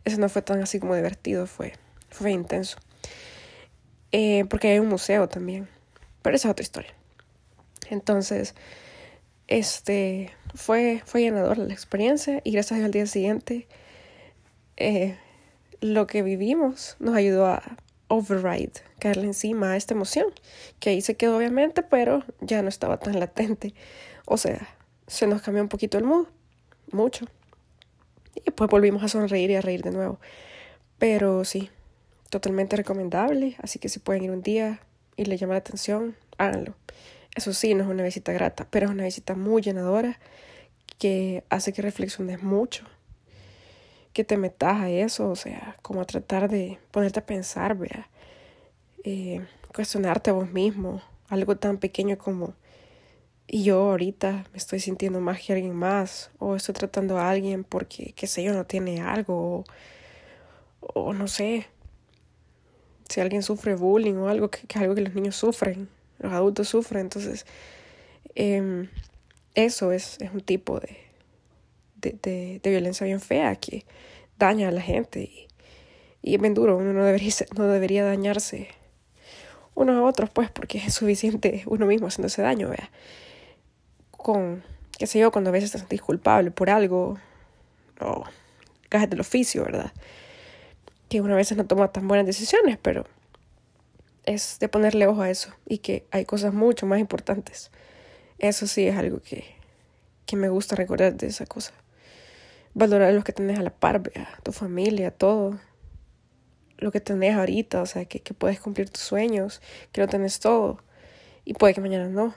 [0.04, 1.72] ese no fue tan así como divertido, fue,
[2.11, 2.76] fue intenso.
[4.12, 5.68] Eh, porque hay un museo también,
[6.20, 6.94] pero esa es otra historia.
[7.88, 8.54] Entonces,
[9.46, 13.66] este, fue, fue llenador la experiencia y gracias al día siguiente,
[14.76, 15.16] eh,
[15.80, 17.62] lo que vivimos nos ayudó a
[18.09, 20.26] override, caerle encima a esta emoción,
[20.80, 23.74] que ahí se quedó obviamente, pero ya no estaba tan latente.
[24.26, 24.68] O sea,
[25.06, 26.26] se nos cambió un poquito el mood,
[26.90, 27.26] mucho.
[28.34, 30.18] Y pues volvimos a sonreír y a reír de nuevo.
[30.98, 31.70] Pero sí,
[32.30, 34.80] totalmente recomendable, así que si pueden ir un día
[35.16, 36.74] y le llama la atención, háganlo.
[37.34, 40.18] Eso sí, no es una visita grata, pero es una visita muy llenadora
[40.98, 42.84] que hace que reflexiones mucho,
[44.18, 48.08] que te metas a eso, o sea, como a tratar de ponerte a pensar, vea,
[49.04, 52.54] eh, cuestionarte a vos mismo, algo tan pequeño como,
[53.46, 57.62] y yo ahorita me estoy sintiendo más que alguien más, o estoy tratando a alguien
[57.62, 59.64] porque, qué sé yo, no tiene algo,
[60.80, 61.68] o, o no sé,
[63.08, 65.88] si alguien sufre bullying o algo, que, es algo que los niños sufren,
[66.18, 67.46] los adultos sufren, entonces
[68.34, 68.88] eh,
[69.54, 71.07] eso es, es un tipo de,
[72.01, 73.84] de, de, violencia bien fea que
[74.38, 75.49] daña a la gente y,
[76.22, 78.68] y es bien duro, uno no debería, no debería dañarse
[79.78, 82.90] unos a otros, pues, porque es suficiente uno mismo haciéndose daño, vea.
[84.11, 84.64] Con,
[84.99, 87.18] qué sé yo, cuando a veces te sentís culpable por algo,
[88.01, 88.24] o
[88.88, 89.92] cajas del oficio, ¿verdad?
[91.09, 93.05] Que uno a veces no toma tan buenas decisiones, pero
[94.24, 97.70] es de ponerle ojo a eso y que hay cosas mucho más importantes.
[98.38, 99.44] Eso sí es algo que,
[100.26, 101.72] que me gusta recordar de esa cosa.
[102.74, 105.58] Valorar lo que tenés a la par, a tu familia, todo.
[106.78, 109.60] Lo que tenés ahorita, o sea, que, que puedes cumplir tus sueños,
[109.92, 110.82] que lo tenés todo.
[111.44, 112.34] Y puede que mañana no.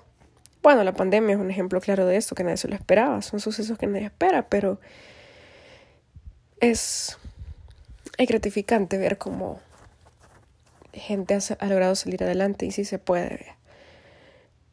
[0.64, 3.22] Bueno, la pandemia es un ejemplo claro de esto, que nadie se lo esperaba.
[3.22, 4.80] Son sucesos que nadie espera, pero
[6.60, 7.18] es,
[8.18, 9.60] es gratificante ver cómo
[10.94, 13.56] gente ha, logrado salir adelante y sí se puede.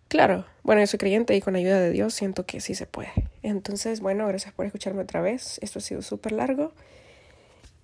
[0.09, 3.13] Claro, bueno, yo soy creyente y con ayuda de Dios siento que sí se puede.
[3.43, 5.59] Entonces, bueno, gracias por escucharme otra vez.
[5.63, 6.73] Esto ha sido súper largo.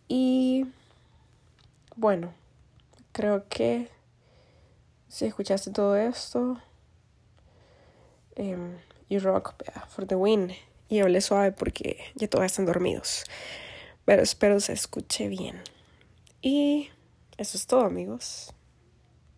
[0.08, 0.66] Y
[1.96, 2.32] bueno,
[3.12, 3.88] creo que
[5.08, 6.58] si escuchaste todo esto,
[8.36, 8.72] um,
[9.10, 9.54] you rock
[9.88, 10.52] for the win.
[10.88, 13.24] Y hablé suave porque ya todos están dormidos.
[14.06, 15.60] Pero espero se escuche bien.
[16.40, 16.90] Y
[17.36, 18.54] eso es todo, amigos.